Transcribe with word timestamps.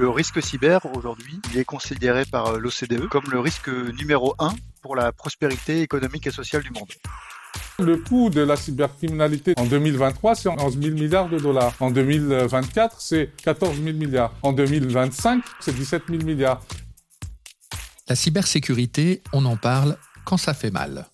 Le 0.00 0.08
risque 0.08 0.42
cyber, 0.42 0.80
aujourd'hui, 0.96 1.42
il 1.52 1.58
est 1.58 1.66
considéré 1.66 2.24
par 2.24 2.58
l'OCDE 2.58 3.06
comme 3.10 3.24
le 3.30 3.38
risque 3.38 3.68
numéro 3.68 4.34
un 4.38 4.54
pour 4.80 4.96
la 4.96 5.12
prospérité 5.12 5.82
économique 5.82 6.26
et 6.26 6.30
sociale 6.30 6.62
du 6.62 6.70
monde. 6.70 6.88
Le 7.78 7.98
coût 7.98 8.30
de 8.30 8.40
la 8.40 8.56
cybercriminalité 8.56 9.52
en 9.58 9.66
2023, 9.66 10.36
c'est 10.36 10.48
11 10.48 10.80
000 10.80 10.94
milliards 10.94 11.28
de 11.28 11.38
dollars. 11.38 11.74
En 11.80 11.90
2024, 11.90 12.98
c'est 12.98 13.30
14 13.44 13.76
000 13.76 13.94
milliards. 13.98 14.32
En 14.42 14.54
2025, 14.54 15.44
c'est 15.60 15.74
17 15.74 16.04
000 16.08 16.24
milliards. 16.24 16.62
La 18.08 18.16
cybersécurité, 18.16 19.22
on 19.34 19.44
en 19.44 19.58
parle 19.58 19.98
quand 20.24 20.38
ça 20.38 20.54
fait 20.54 20.70
mal. 20.70 21.04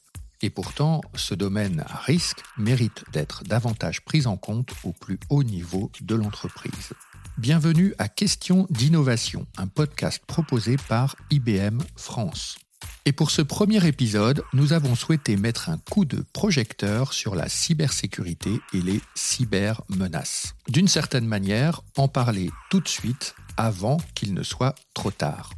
Et 0.42 0.50
pourtant, 0.50 1.00
ce 1.16 1.34
domaine 1.34 1.82
à 1.88 1.96
risque 1.96 2.40
mérite 2.56 3.02
d'être 3.12 3.42
davantage 3.42 4.02
pris 4.02 4.28
en 4.28 4.36
compte 4.36 4.70
au 4.84 4.92
plus 4.92 5.18
haut 5.28 5.42
niveau 5.42 5.90
de 6.02 6.14
l'entreprise. 6.14 6.92
Bienvenue 7.38 7.94
à 7.98 8.08
Question 8.08 8.66
d'innovation, 8.70 9.46
un 9.58 9.66
podcast 9.66 10.22
proposé 10.26 10.78
par 10.88 11.16
IBM 11.28 11.82
France. 11.94 12.56
Et 13.04 13.12
pour 13.12 13.30
ce 13.30 13.42
premier 13.42 13.86
épisode, 13.86 14.42
nous 14.54 14.72
avons 14.72 14.94
souhaité 14.94 15.36
mettre 15.36 15.68
un 15.68 15.76
coup 15.76 16.06
de 16.06 16.24
projecteur 16.32 17.12
sur 17.12 17.34
la 17.34 17.50
cybersécurité 17.50 18.58
et 18.72 18.80
les 18.80 19.02
cybermenaces. 19.14 20.54
D'une 20.68 20.88
certaine 20.88 21.26
manière, 21.26 21.82
en 21.98 22.08
parler 22.08 22.48
tout 22.70 22.80
de 22.80 22.88
suite 22.88 23.34
avant 23.58 23.98
qu'il 24.14 24.32
ne 24.32 24.42
soit 24.42 24.74
trop 24.94 25.10
tard. 25.10 25.50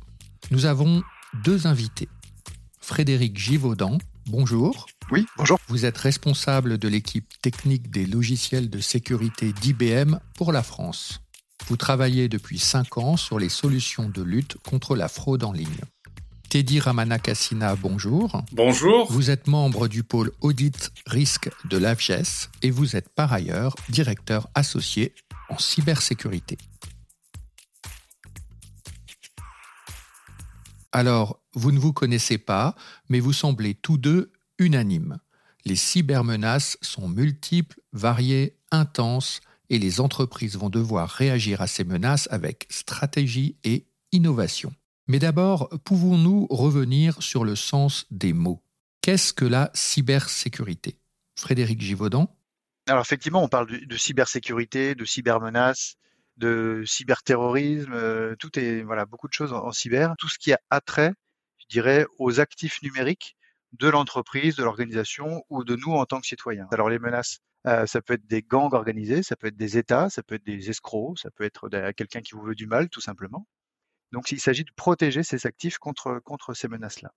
Nous 0.51 0.67
avons 0.67 1.05
deux 1.45 1.69
invités. 1.69 2.09
Frédéric 2.81 3.39
Givaudan, 3.39 3.99
bonjour. 4.27 4.87
Oui, 5.13 5.27
bonjour. 5.37 5.61
Vous 5.69 5.85
êtes 5.85 5.99
responsable 5.99 6.79
de 6.79 6.89
l'équipe 6.89 7.41
technique 7.41 7.89
des 7.89 8.05
logiciels 8.05 8.69
de 8.69 8.81
sécurité 8.81 9.53
d'IBM 9.53 10.19
pour 10.35 10.51
la 10.51 10.65
France. 10.65 11.21
Vous 11.67 11.77
travaillez 11.77 12.29
depuis 12.29 12.59
cinq 12.59 12.97
ans 12.97 13.17
sur 13.17 13.39
les 13.39 13.49
solutions 13.49 14.09
de 14.09 14.23
lutte 14.23 14.57
contre 14.67 14.97
la 14.97 15.09
fraude 15.09 15.45
en 15.45 15.53
ligne. 15.53 15.81
Teddy 16.49 16.81
Ramanakasina, 16.81 17.77
bonjour. 17.77 18.43
Bonjour. 18.53 19.13
Vous 19.13 19.29
êtes 19.29 19.49
membre 19.49 19.87
du 19.87 20.03
pôle 20.03 20.33
audit 20.41 20.93
risque 21.07 21.51
de 21.69 21.77
l'AFGES 21.77 22.49
et 22.63 22.71
vous 22.71 22.97
êtes 22.97 23.11
par 23.11 23.35
ailleurs 23.35 23.75
directeur 23.91 24.49
associé 24.55 25.15
en 25.51 25.59
cybersécurité. 25.59 26.57
Alors, 30.93 31.43
vous 31.53 31.71
ne 31.71 31.79
vous 31.79 31.93
connaissez 31.93 32.39
pas, 32.39 32.75
mais 33.11 33.21
vous 33.21 33.35
semblez 33.35 33.75
tous 33.75 33.99
deux 33.99 34.33
unanimes. 34.59 35.19
Les 35.67 35.77
cybermenaces 35.77 36.79
sont 36.81 37.09
multiples, 37.09 37.79
variées, 37.93 38.57
intenses, 38.71 39.41
et 39.71 39.79
les 39.79 40.01
entreprises 40.01 40.57
vont 40.57 40.71
devoir 40.71 41.11
réagir 41.11 41.61
à 41.61 41.67
ces 41.67 41.85
menaces 41.85 42.29
avec 42.31 42.67
stratégie 42.71 43.57
et 43.65 43.87
innovation. 44.13 44.73
Mais 45.07 45.19
d'abord, 45.19 45.71
pouvons-nous 45.85 46.47
revenir 46.51 47.23
sur 47.23 47.45
le 47.45 47.57
sens 47.57 48.07
des 48.11 48.33
mots? 48.33 48.63
Qu'est-ce 49.01 49.33
que 49.33 49.45
la 49.45 49.71
cybersécurité? 49.75 50.99
Frédéric 51.35 51.81
Givaudan? 51.81 52.35
Alors 52.89 53.03
effectivement, 53.03 53.43
on 53.43 53.49
parle 53.49 53.87
de, 53.87 53.97
cybersécurité, 53.97 54.95
de 54.95 55.05
cybermenaces, 55.05 55.97
de 56.37 56.83
cyberterrorisme, 56.87 57.93
euh, 57.93 58.37
tout 58.39 58.59
est 58.59 58.83
voilà 58.83 59.05
beaucoup 59.07 59.29
de 59.29 59.33
choses 59.33 59.53
en, 59.53 59.73
cyber, 59.73 60.15
tout 60.19 60.29
ce 60.29 60.39
qui 60.39 60.53
a 60.53 60.61
attrait, 60.71 61.13
je 61.59 61.67
dirais, 61.69 62.07
aux 62.19 62.41
actifs 62.41 62.81
numériques 62.83 63.37
de 63.73 63.89
l'entreprise, 63.89 64.57
de 64.57 64.63
l'organisation 64.63 65.45
ou 65.51 65.65
de 65.65 65.77
nous 65.77 65.93
en 65.93 66.07
tant 66.07 66.21
que 66.21 66.27
citoyens. 66.27 66.67
Alors 66.71 66.89
les 66.89 66.99
menaces, 66.99 67.41
euh, 67.69 67.87
ça 67.87 68.03
peut 68.03 68.15
être 68.15 68.27
des 68.27 68.43
gangs 68.43 68.73
organisés, 68.75 69.23
ça 69.23 69.37
peut 69.37 69.49
être 69.49 69.57
des 69.57 69.79
États, 69.79 70.11
ça 70.11 70.23
peut 70.23 70.37
être 70.37 70.45
des 70.45 70.71
escrocs, 70.71 71.19
ça 71.19 71.31
peut 71.31 71.45
être 71.45 71.69
quelqu'un 71.93 72.23
qui 72.23 72.35
vous 72.35 72.43
veut 72.43 72.55
du 72.55 72.67
mal, 72.67 72.89
tout 72.89 73.01
simplement. 73.01 73.47
Donc 74.13 74.33
il 74.33 74.41
s'agit 74.41 74.65
de 74.65 74.73
protéger 74.77 75.23
ces 75.23 75.47
actifs 75.47 75.79
contre, 75.79 76.21
contre 76.25 76.55
ces 76.55 76.69
menaces-là. 76.69 77.13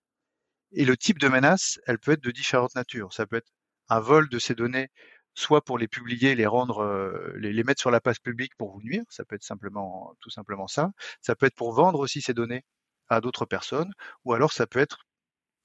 Et 0.74 0.86
le 0.86 0.98
type 0.98 1.20
de 1.20 1.28
menace, 1.28 1.80
elle 1.86 2.00
peut 2.00 2.12
être 2.14 2.24
de 2.24 2.32
différentes 2.32 2.76
natures. 2.76 3.14
Ça 3.14 3.26
peut 3.26 3.38
être 3.38 3.52
un 3.90 4.00
vol 4.00 4.30
de 4.30 4.40
ces 4.40 4.56
données 4.56 4.90
soit 5.34 5.64
pour 5.64 5.78
les 5.78 5.88
publier, 5.88 6.36
les 6.36 6.46
rendre, 6.46 6.80
euh, 6.80 7.34
les, 7.38 7.64
mettre 7.64 7.82
sur 7.82 7.92
la 7.92 8.02
place 8.02 8.20
publique 8.20 8.56
pour 8.58 8.72
vous 8.72 8.82
nuire, 8.82 9.04
ça 9.10 9.24
peut 9.26 9.36
être 9.36 9.44
simplement, 9.44 10.16
tout 10.20 10.30
simplement 10.30 10.68
ça. 10.68 10.92
Ça 11.22 11.36
peut 11.36 11.46
être 11.46 11.56
pour 11.56 11.74
vendre 11.74 12.00
aussi 12.00 12.22
ces 12.22 12.34
données 12.34 12.64
à 13.10 13.22
d'autres 13.22 13.46
personnes, 13.46 13.94
ou 14.26 14.34
alors 14.34 14.54
ça 14.54 14.68
peut 14.68 14.80
être 14.80 15.06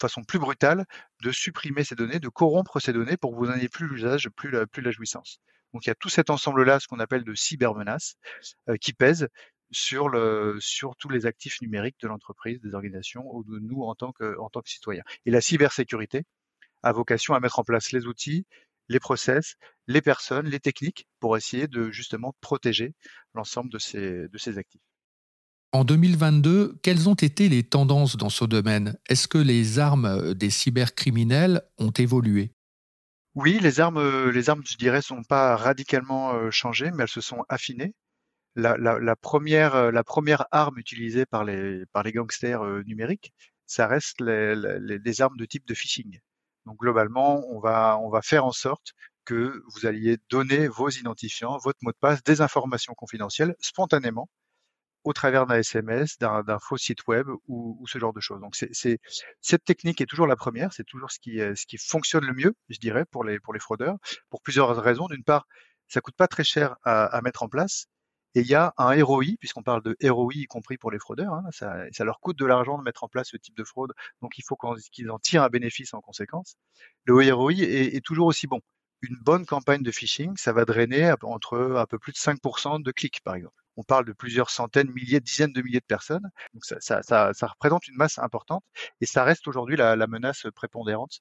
façon 0.01 0.23
plus 0.23 0.39
brutale 0.39 0.85
de 1.23 1.33
supprimer 1.33 1.85
ces 1.85 1.95
données, 1.95 2.21
de 2.21 2.29
corrompre 2.29 2.81
ces 2.81 2.93
données 2.93 3.17
pour 3.17 3.33
que 3.33 3.37
vous 3.37 3.47
n'en 3.47 3.55
ayez 3.55 3.69
plus 3.69 3.87
l'usage, 3.89 4.29
plus 4.31 4.51
la, 4.51 4.91
jouissance. 4.91 5.41
Donc 5.73 5.87
il 5.87 5.89
y 5.89 5.93
a 5.93 5.95
tout 5.95 6.09
cet 6.09 6.31
ensemble-là, 6.31 6.81
ce 6.81 6.87
qu'on 6.87 7.01
appelle 7.01 7.25
de 7.25 7.35
cybermenaces, 7.35 8.17
euh, 8.69 8.77
qui 8.77 8.93
pèsent 8.93 9.29
sur, 9.71 10.11
tous 10.99 11.09
les 11.09 11.27
actifs 11.27 11.61
numériques 11.61 12.01
de 12.01 12.09
l'entreprise, 12.09 12.61
des 12.61 12.75
organisations 12.75 13.25
ou 13.35 13.45
de 13.45 13.59
nous 13.59 13.83
en 13.83 13.95
tant 13.95 14.13
que, 14.13 14.37
citoyens. 14.65 15.03
Et 15.25 15.31
la 15.31 15.41
cybersécurité 15.41 16.25
a 16.83 16.93
vocation 16.93 17.35
à 17.35 17.41
mettre 17.41 17.59
en 17.59 17.65
place 17.65 17.93
les 17.93 18.07
outils, 18.07 18.47
les 18.89 19.01
process, 19.01 19.57
les 19.89 20.01
personnes, 20.01 20.47
les 20.47 20.61
techniques 20.61 21.09
pour 21.19 21.37
essayer 21.37 21.67
de 21.67 21.91
justement 21.91 22.35
protéger 22.41 22.95
l'ensemble 23.35 23.71
de 23.71 23.79
ces 23.79 24.59
actifs. 24.59 24.83
En 25.73 25.85
2022, 25.85 26.79
quelles 26.83 27.09
ont 27.09 27.15
été 27.15 27.49
les 27.49 27.63
tendances 27.63 28.17
dans 28.17 28.31
ce 28.31 28.45
domaine? 28.45 28.97
Est-ce 29.09 29.29
que 29.29 29.39
les 29.39 29.79
armes 29.79 30.35
des 30.35 30.51
cybercriminels 30.51 31.63
ont 31.79 31.91
évolué? 31.91 32.53
Oui, 33.35 33.59
les 33.61 33.81
armes, 33.81 34.31
les 34.31 34.49
armes, 34.49 34.63
je 34.65 34.77
dirais, 34.79 35.03
sont 35.03 35.23
pas 35.23 35.57
radicalement 35.57 36.33
euh, 36.33 36.51
changées, 36.51 36.91
mais 36.93 37.03
elles 37.03 37.09
se 37.09 37.21
sont 37.21 37.45
affinées. 37.51 37.95
La, 38.55 39.17
première, 39.17 39.75
euh, 39.75 39.93
arme 40.51 40.79
utilisée 40.79 41.27
par 41.27 41.45
les, 41.45 41.85
gangsters 42.07 42.63
euh, 42.65 42.83
numériques, 42.87 43.35
ça 43.67 43.87
reste 43.87 44.23
les, 44.23 45.21
armes 45.21 45.37
de 45.37 45.45
type 45.45 45.67
de 45.67 45.75
phishing. 45.75 46.19
Donc 46.65 46.79
globalement, 46.79 47.45
on 47.51 47.61
va 47.61 48.21
faire 48.23 48.47
en 48.47 48.53
sorte 48.53 48.95
que 49.27 49.63
vous 49.75 49.85
alliez 49.87 50.17
donner 50.31 50.69
vos 50.69 50.89
identifiants, 50.89 51.59
votre 51.59 51.79
mot 51.83 51.91
de 51.91 51.99
passe, 52.01 52.23
des 52.23 52.41
informations 52.41 52.95
confidentielles 52.95 53.55
spontanément 53.61 54.31
au 55.07 55.13
travers 55.13 55.47
d'un 55.47 55.55
SMS, 55.55 56.19
d'un 56.19 56.59
faux 56.59 56.77
site 56.77 57.07
web 57.07 57.29
ou, 57.47 57.79
ou, 57.81 57.87
ce 57.87 57.99
genre 57.99 58.13
de 58.13 58.21
choses. 58.21 58.41
Donc 58.41 58.57
c'est 58.57 58.99
cette 59.41 59.65
technique 59.65 60.01
est 60.01 60.07
toujours 60.07 60.27
la 60.27 60.35
première, 60.35 60.73
c'est 60.73 60.85
toujours 60.85 61.13
ce 61.13 61.21
qui, 61.21 61.39
ce 61.39 61.65
qui 61.67 61.79
fonctionne 61.79 62.25
le 62.25 62.35
mieux, 62.35 62.55
je 62.71 62.79
dirais, 62.79 63.05
pour 63.05 63.23
les, 63.23 63.39
pour 63.39 63.55
les 63.55 63.61
fraudeurs, 63.61 63.97
pour 64.31 64.43
plusieurs 64.43 64.77
raisons. 64.77 65.07
D'une 65.07 65.23
part, 65.23 65.47
ça 65.87 66.01
coûte 66.01 66.17
pas 66.17 66.27
très 66.27 66.43
cher 66.43 66.75
à, 66.83 67.07
à 67.07 67.23
mettre 67.23 67.45
en 67.45 67.49
place. 67.49 67.87
Et 68.35 68.41
il 68.41 68.49
y 68.49 68.57
a 68.57 68.75
un 68.79 69.03
ROI, 69.03 69.37
puisqu'on 69.39 69.63
parle 69.63 69.83
de 69.83 69.97
ROI, 70.03 70.33
y 70.35 70.47
compris 70.47 70.77
pour 70.77 70.91
les 70.91 70.99
fraudeurs, 70.99 71.33
hein, 71.33 71.45
ça, 71.53 71.85
ça, 71.93 72.05
leur 72.05 72.19
coûte 72.19 72.37
de 72.37 72.45
l'argent 72.45 72.77
de 72.77 72.83
mettre 72.83 73.05
en 73.05 73.09
place 73.09 73.29
ce 73.31 73.37
type 73.37 73.57
de 73.57 73.65
fraude, 73.65 73.93
donc 74.21 74.37
il 74.39 74.43
faut 74.43 74.59
qu'ils 74.93 75.11
en 75.11 75.19
tirent 75.21 75.45
un 75.45 75.49
bénéfice 75.49 75.95
en 75.95 76.01
conséquence. 76.01 76.57
Le 77.05 77.33
ROI 77.33 77.53
est, 77.53 77.95
est, 77.95 78.05
toujours 78.05 78.27
aussi 78.27 78.47
bon. 78.49 78.61
Une 79.03 79.17
bonne 79.23 79.47
campagne 79.47 79.83
de 79.83 79.91
phishing, 79.93 80.37
ça 80.37 80.53
va 80.53 80.65
drainer 80.65 81.15
entre 81.23 81.77
un 81.77 81.87
peu 81.87 81.99
plus 81.99 82.13
de 82.13 82.19
5% 82.19 82.83
de 82.83 82.91
clics, 82.91 83.21
par 83.23 83.37
exemple 83.37 83.66
on 83.77 83.83
parle 83.83 84.05
de 84.05 84.13
plusieurs 84.13 84.51
centaines, 84.51 84.91
milliers, 84.91 85.21
dizaines 85.21 85.53
de 85.53 85.63
milliers 85.63 85.81
de 85.81 85.85
personnes. 85.85 86.29
Donc 86.55 86.65
ça, 86.65 86.77
ça, 86.81 87.03
ça, 87.03 87.31
ça 87.35 87.47
représente 87.47 87.87
une 87.89 87.97
masse 87.97 88.19
importante 88.19 88.65
et 89.01 89.07
ça 89.07 89.25
reste 89.25 89.47
aujourd'hui 89.49 89.77
la, 89.77 89.97
la, 89.97 90.07
menace 90.07 90.47
prépondérante 90.55 91.21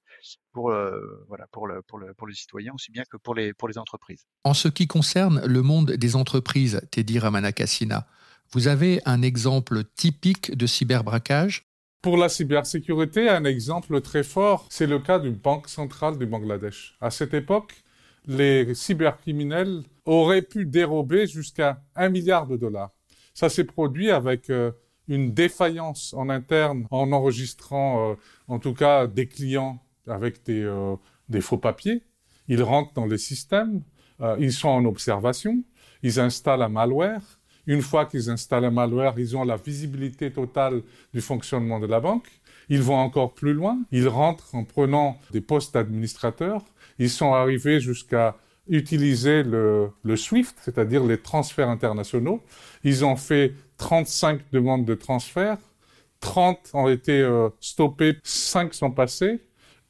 pour, 0.52 0.72
euh, 0.72 1.26
voilà, 1.28 1.48
pour, 1.52 1.68
le, 1.68 1.82
pour, 1.82 1.98
le, 1.98 2.14
pour 2.14 2.28
les 2.28 2.36
citoyens 2.36 2.74
aussi 2.74 2.92
bien 2.92 3.04
que 3.10 3.18
pour 3.18 3.36
les, 3.36 3.54
pour 3.54 3.68
les 3.68 3.78
entreprises. 3.78 4.26
En 4.44 4.54
ce 4.54 4.68
qui 4.68 4.88
concerne 4.88 5.46
le 5.46 5.62
monde 5.62 5.92
des 5.92 6.16
entreprises, 6.16 6.82
Teddy 6.92 7.20
Ramanakasina, 7.20 8.08
vous 8.52 8.68
avez 8.68 9.02
un 9.06 9.22
exemple 9.22 9.84
typique 9.96 10.56
de 10.56 10.68
cyberbraquage? 10.68 11.66
Pour 12.02 12.18
la 12.18 12.30
cybersécurité, 12.30 13.30
un 13.30 13.46
exemple 13.46 14.00
très 14.02 14.24
fort, 14.24 14.68
c'est 14.70 14.86
le 14.86 15.00
cas 15.00 15.18
d'une 15.18 15.34
banque 15.34 15.68
centrale 15.68 16.20
du 16.20 16.28
Bangladesh. 16.28 16.96
À 17.02 17.10
cette 17.10 17.34
époque, 17.34 17.84
les 18.28 18.74
cybercriminels 18.74 19.84
auraient 20.06 20.42
pu 20.42 20.66
dérober 20.66 21.28
jusqu'à 21.28 21.82
un 21.96 22.10
milliard 22.10 22.48
de 22.48 22.58
dollars. 22.58 22.92
Ça 23.34 23.50
s'est 23.50 23.64
produit 23.64 24.12
avec 24.12 24.50
euh, 24.50 24.72
une 25.08 25.34
défaillance 25.34 26.14
en 26.14 26.30
interne 26.30 26.88
en 26.92 27.12
enregistrant 27.12 28.12
euh, 28.12 28.16
en 28.48 28.60
tout 28.60 28.74
cas 28.74 29.08
des 29.08 29.28
clients 29.28 29.80
avec 30.08 30.44
des, 30.46 30.62
euh, 30.62 30.96
des, 31.30 31.42
faux 31.42 31.58
papiers. 31.58 32.04
Ils 32.48 32.64
rentrent 32.64 32.94
dans 32.94 33.08
les 33.08 33.18
systèmes, 33.18 33.82
ils 34.40 34.54
sont 34.54 34.70
en 34.70 34.86
observation, 34.86 35.64
ils 36.04 36.20
installent 36.20 36.62
un 36.62 36.70
malware. 36.70 37.22
Une 37.66 37.82
fois 37.82 38.06
qu'ils 38.06 38.30
installent 38.30 38.66
un 38.66 38.72
malware, 38.72 39.16
ils 39.18 39.36
ont 39.36 39.44
la 39.44 39.58
visibilité 39.58 40.32
totale 40.32 40.84
du 41.12 41.22
fonctionnement 41.22 41.80
de 41.80 41.88
la 41.88 42.00
banque. 42.00 42.28
Ils 42.70 42.84
vont 42.84 42.98
encore 42.98 43.34
plus 43.34 43.54
loin, 43.54 43.80
ils 43.92 44.08
rentrent 44.08 44.54
en 44.54 44.64
prenant 44.64 45.18
des 45.32 45.42
postes 45.42 45.74
d'administrateurs, 45.74 46.64
ils 47.00 47.10
sont 47.10 47.34
arrivés 47.34 47.80
jusqu'à 47.80 48.36
utiliser 48.68 49.44
le, 49.44 49.90
le 50.04 50.16
SWIFT, 50.16 50.56
c'est-à-dire 50.62 51.04
les 51.04 51.18
transferts 51.18 51.70
internationaux. 51.70 52.42
Ils 52.84 53.06
ont 53.06 53.16
fait 53.16 53.54
35 53.78 54.40
demandes 54.52 54.86
de 54.86 54.96
transfert, 54.96 55.58
30 56.20 56.72
ont 56.74 56.90
été 56.90 57.22
euh, 57.22 57.50
stoppées, 57.60 58.18
5 58.24 58.74
sont 58.74 58.92
passées. 58.92 59.42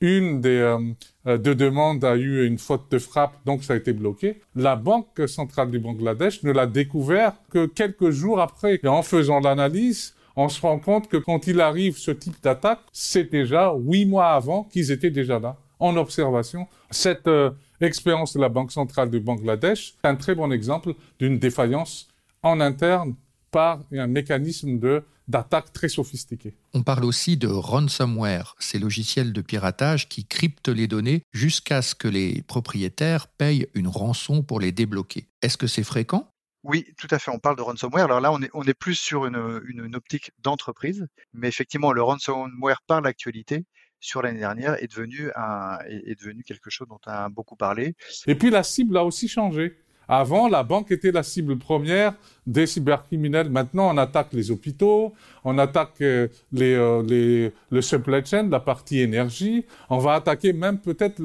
Une 0.01 0.41
des, 0.41 0.49
euh, 0.49 0.77
euh, 1.25 1.37
de 1.37 1.53
demande 1.53 2.03
a 2.03 2.17
eu 2.17 2.45
une 2.45 2.57
faute 2.57 2.91
de 2.91 2.99
frappe, 2.99 3.33
donc 3.45 3.63
ça 3.63 3.73
a 3.73 3.75
été 3.77 3.93
bloqué. 3.93 4.41
La 4.55 4.75
Banque 4.75 5.21
centrale 5.27 5.71
du 5.71 5.79
Bangladesh 5.79 6.43
ne 6.43 6.51
l'a 6.51 6.67
découvert 6.67 7.33
que 7.49 7.65
quelques 7.65 8.09
jours 8.09 8.41
après. 8.41 8.79
Et 8.83 8.87
en 8.87 9.03
faisant 9.03 9.39
l'analyse, 9.39 10.13
on 10.35 10.49
se 10.49 10.59
rend 10.59 10.79
compte 10.79 11.07
que 11.07 11.15
quand 11.15 11.47
il 11.47 11.61
arrive 11.61 11.97
ce 11.97 12.11
type 12.11 12.35
d'attaque, 12.43 12.81
c'est 12.91 13.31
déjà 13.31 13.73
huit 13.73 14.05
mois 14.05 14.31
avant 14.31 14.65
qu'ils 14.65 14.91
étaient 14.91 15.11
déjà 15.11 15.39
là, 15.39 15.55
en 15.79 15.95
observation. 15.97 16.67
Cette 16.91 17.27
euh, 17.27 17.51
expérience 17.81 18.33
de 18.33 18.39
la 18.39 18.49
Banque 18.49 18.71
centrale 18.71 19.09
du 19.09 19.19
Bangladesh 19.19 19.95
est 20.03 20.07
un 20.07 20.15
très 20.15 20.35
bon 20.35 20.51
exemple 20.51 20.93
d'une 21.19 21.39
défaillance 21.39 22.07
en 22.43 22.59
interne 22.59 23.15
par 23.51 23.81
un 23.91 24.07
mécanisme 24.07 24.79
de 24.79 25.03
d'attaque 25.27 25.73
très 25.73 25.89
sophistiqué. 25.89 26.53
On 26.73 26.83
parle 26.83 27.05
aussi 27.05 27.37
de 27.37 27.47
ransomware, 27.47 28.55
ces 28.59 28.79
logiciels 28.79 29.33
de 29.33 29.41
piratage 29.41 30.07
qui 30.07 30.25
cryptent 30.25 30.69
les 30.69 30.87
données 30.87 31.23
jusqu'à 31.33 31.81
ce 31.81 31.95
que 31.95 32.07
les 32.07 32.43
propriétaires 32.43 33.27
payent 33.27 33.67
une 33.73 33.87
rançon 33.87 34.43
pour 34.43 34.59
les 34.59 34.71
débloquer. 34.71 35.25
Est-ce 35.41 35.57
que 35.57 35.67
c'est 35.67 35.83
fréquent? 35.83 36.29
Oui, 36.63 36.85
tout 36.97 37.07
à 37.11 37.19
fait. 37.19 37.29
On 37.31 37.37
parle 37.37 37.57
de 37.57 37.61
ransomware. 37.61 38.05
Alors 38.05 38.21
là, 38.21 38.31
on 38.31 38.41
est, 38.41 38.49
on 38.53 38.63
est 38.63 38.73
plus 38.73 38.95
sur 38.95 39.25
une, 39.25 39.61
une, 39.67 39.95
optique 39.95 40.31
d'entreprise, 40.39 41.05
mais 41.33 41.47
effectivement, 41.47 41.91
le 41.91 42.01
ransomware 42.01 42.81
par 42.87 43.01
l'actualité 43.01 43.65
sur 44.05 44.21
l'année 44.21 44.39
dernière 44.39 44.81
est 44.81 44.87
devenu, 44.87 45.31
un, 45.35 45.79
est 45.87 46.19
devenu 46.19 46.43
quelque 46.43 46.69
chose 46.69 46.87
dont 46.87 46.99
on 47.05 47.11
a 47.11 47.29
beaucoup 47.29 47.55
parlé. 47.55 47.95
Et 48.27 48.35
puis 48.35 48.49
la 48.49 48.63
cible 48.63 48.97
a 48.97 49.03
aussi 49.03 49.27
changé. 49.27 49.75
Avant, 50.07 50.47
la 50.47 50.63
banque 50.63 50.91
était 50.91 51.11
la 51.11 51.23
cible 51.23 51.57
première 51.57 52.13
des 52.45 52.67
cybercriminels. 52.67 53.49
Maintenant, 53.49 53.91
on 53.91 53.97
attaque 53.97 54.33
les 54.33 54.51
hôpitaux, 54.51 55.13
on 55.43 55.57
attaque 55.57 55.99
euh, 56.01 56.27
euh, 56.55 57.03
les, 57.03 57.51
le 57.71 57.81
supply 57.81 58.23
chain, 58.23 58.47
la 58.49 58.59
partie 58.59 58.99
énergie. 58.99 59.65
On 59.89 59.97
va 59.97 60.13
attaquer 60.13 60.53
même 60.53 60.79
peut-être 60.79 61.19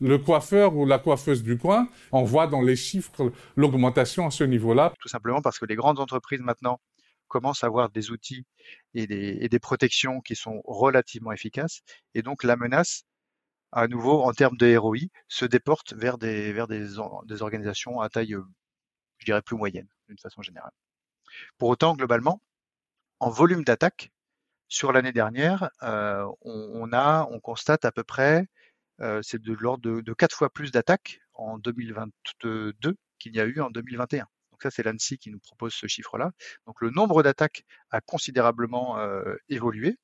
le 0.00 0.18
coiffeur 0.18 0.74
ou 0.76 0.84
la 0.84 0.98
coiffeuse 0.98 1.44
du 1.44 1.56
coin. 1.56 1.86
On 2.10 2.24
voit 2.24 2.48
dans 2.48 2.62
les 2.62 2.76
chiffres 2.76 3.32
l'augmentation 3.56 4.26
à 4.26 4.30
ce 4.30 4.42
niveau-là. 4.42 4.92
Tout 4.98 5.08
simplement 5.08 5.40
parce 5.40 5.58
que 5.60 5.66
les 5.66 5.76
grandes 5.76 6.00
entreprises 6.00 6.40
maintenant 6.40 6.80
commencent 7.28 7.64
à 7.64 7.68
avoir 7.68 7.90
des 7.90 8.10
outils 8.10 8.44
et 8.94 9.06
des, 9.06 9.38
et 9.40 9.48
des 9.48 9.58
protections 9.58 10.20
qui 10.20 10.36
sont 10.36 10.62
relativement 10.64 11.32
efficaces. 11.32 11.80
Et 12.14 12.22
donc 12.22 12.44
la 12.44 12.56
menace 12.56 13.04
à 13.74 13.88
nouveau, 13.88 14.22
en 14.22 14.32
termes 14.32 14.56
de 14.56 14.76
ROI, 14.76 14.98
se 15.28 15.44
déporte 15.44 15.94
vers 15.94 16.16
des, 16.16 16.52
vers 16.52 16.68
des 16.68 16.98
organisations 17.42 18.00
à 18.00 18.08
taille, 18.08 18.34
euh, 18.34 18.44
je 19.18 19.24
dirais, 19.26 19.42
plus 19.42 19.56
moyenne, 19.56 19.88
d'une 20.08 20.18
façon 20.18 20.42
générale. 20.42 20.70
Pour 21.58 21.70
autant, 21.70 21.96
globalement, 21.96 22.40
en 23.20 23.30
volume 23.30 23.64
d'attaque, 23.64 24.12
sur 24.68 24.92
l'année 24.92 25.12
dernière, 25.12 25.70
euh, 25.82 26.24
on, 26.42 26.92
a, 26.92 27.26
on 27.30 27.40
constate 27.40 27.84
à 27.84 27.92
peu 27.92 28.04
près, 28.04 28.46
euh, 29.00 29.20
c'est 29.22 29.42
de 29.42 29.52
l'ordre 29.54 29.82
de, 29.82 30.00
de 30.00 30.14
4 30.14 30.36
fois 30.36 30.50
plus 30.50 30.70
d'attaques 30.70 31.20
en 31.34 31.58
2022 31.58 32.96
qu'il 33.18 33.34
y 33.34 33.40
a 33.40 33.44
eu 33.44 33.60
en 33.60 33.70
2021. 33.70 34.26
Ça, 34.64 34.70
c'est 34.70 34.82
l'ANSI 34.82 35.18
qui 35.18 35.30
nous 35.30 35.38
propose 35.38 35.74
ce 35.74 35.86
chiffre-là. 35.86 36.32
Donc 36.66 36.80
le 36.80 36.90
nombre 36.90 37.22
d'attaques 37.22 37.64
a 37.90 38.00
considérablement 38.00 38.98
évolué. 39.48 39.96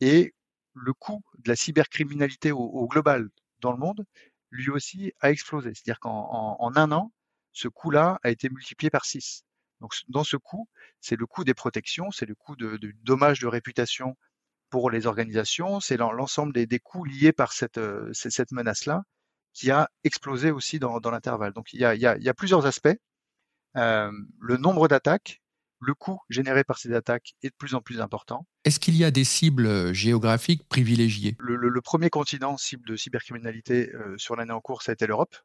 Et 0.00 0.34
le 0.74 0.92
coût 0.92 1.22
de 1.38 1.48
la 1.48 1.56
cybercriminalité 1.56 2.52
au, 2.52 2.88
global 2.88 3.28
dans 3.60 3.70
le 3.70 3.78
monde, 3.78 4.04
lui 4.50 4.70
aussi, 4.70 5.12
a 5.20 5.30
explosé. 5.30 5.72
C'est-à-dire 5.74 6.00
qu'en 6.00 6.72
un 6.76 6.92
an, 6.92 7.12
ce 7.52 7.68
coût-là 7.68 8.18
a 8.22 8.30
été 8.30 8.50
multiplié 8.50 8.90
par 8.90 9.04
6. 9.04 9.44
Donc, 9.80 9.94
dans 10.08 10.24
ce 10.24 10.36
coût, 10.36 10.68
c'est 11.00 11.16
le 11.16 11.26
coût 11.26 11.44
des 11.44 11.54
protections, 11.54 12.10
c'est 12.10 12.26
le 12.26 12.34
coût 12.34 12.56
de, 12.56 12.78
dommages 13.02 13.40
de 13.40 13.46
réputation 13.46 14.16
pour 14.70 14.90
les 14.90 15.06
organisations, 15.06 15.78
c'est 15.78 15.96
l'ensemble 15.96 16.52
des, 16.52 16.78
coûts 16.80 17.04
liés 17.04 17.32
par 17.32 17.52
cette, 17.52 17.78
euh, 17.78 18.10
cette 18.12 18.50
menace-là 18.50 19.02
qui 19.52 19.70
a 19.70 19.88
explosé 20.02 20.50
aussi 20.50 20.80
dans, 20.80 20.98
l'intervalle. 20.98 21.52
Donc, 21.52 21.72
il, 21.72 21.80
y 21.80 21.84
a, 21.86 22.34
plusieurs 22.34 22.66
aspects. 22.66 22.96
Euh, 23.76 24.10
le 24.40 24.56
nombre 24.56 24.88
d'attaques, 24.88 25.42
le 25.84 25.94
coût 25.94 26.20
généré 26.28 26.64
par 26.64 26.78
ces 26.78 26.92
attaques 26.92 27.34
est 27.42 27.48
de 27.48 27.54
plus 27.56 27.74
en 27.74 27.80
plus 27.80 28.00
important. 28.00 28.46
Est-ce 28.64 28.80
qu'il 28.80 28.96
y 28.96 29.04
a 29.04 29.10
des 29.10 29.24
cibles 29.24 29.66
euh, 29.66 29.92
géographiques 29.92 30.66
privilégiées? 30.68 31.36
Le, 31.38 31.80
premier 31.80 32.10
continent 32.10 32.56
cible 32.56 32.86
de 32.88 32.96
cybercriminalité 32.96 33.92
euh, 33.94 34.16
sur 34.16 34.36
l'année 34.36 34.52
en 34.52 34.60
cours, 34.60 34.82
ça 34.82 34.92
a 34.92 34.94
été 34.94 35.06
l'Europe. 35.06 35.36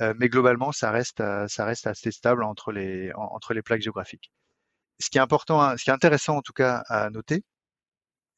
Euh, 0.00 0.12
mais 0.18 0.28
globalement, 0.28 0.72
ça 0.72 0.90
reste, 0.90 1.22
ça 1.46 1.64
reste 1.64 1.86
assez 1.86 2.10
stable 2.10 2.42
entre 2.42 2.72
les, 2.72 3.12
entre 3.14 3.54
les 3.54 3.62
plaques 3.62 3.82
géographiques. 3.82 4.32
Ce 4.98 5.08
qui 5.08 5.18
est 5.18 5.20
important, 5.20 5.62
hein, 5.62 5.76
ce 5.76 5.84
qui 5.84 5.90
est 5.90 5.92
intéressant 5.92 6.36
en 6.36 6.42
tout 6.42 6.52
cas 6.52 6.82
à 6.88 7.10
noter, 7.10 7.44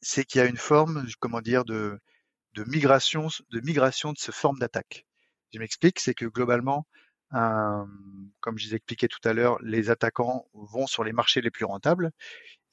c'est 0.03 0.25
qu'il 0.25 0.41
y 0.41 0.45
a 0.45 0.47
une 0.47 0.59
forme, 0.59 1.07
comment 1.19 1.41
dire, 1.41 1.65
de, 1.65 1.99
de 2.53 2.65
migration, 2.65 3.29
de 3.51 3.61
migration 3.61 4.13
de 4.13 4.19
ce 4.19 4.33
forme 4.33 4.59
d'attaque. 4.59 5.07
Je 5.55 5.59
m'explique, 5.59 5.99
c'est 5.99 6.15
que 6.15 6.27
globalement, 6.27 6.87
comme 7.31 8.59
je 8.59 8.69
vous 8.69 8.75
expliqué 8.75 9.09
tout 9.09 9.27
à 9.29 9.33
l'heure, 9.33 9.59
les 9.63 9.91
attaquants 9.91 10.47
vont 10.55 10.87
sur 10.87 11.05
les 11.05 11.13
marchés 11.13 11.41
les 11.41 11.51
plus 11.51 11.65
rentables 11.65 12.13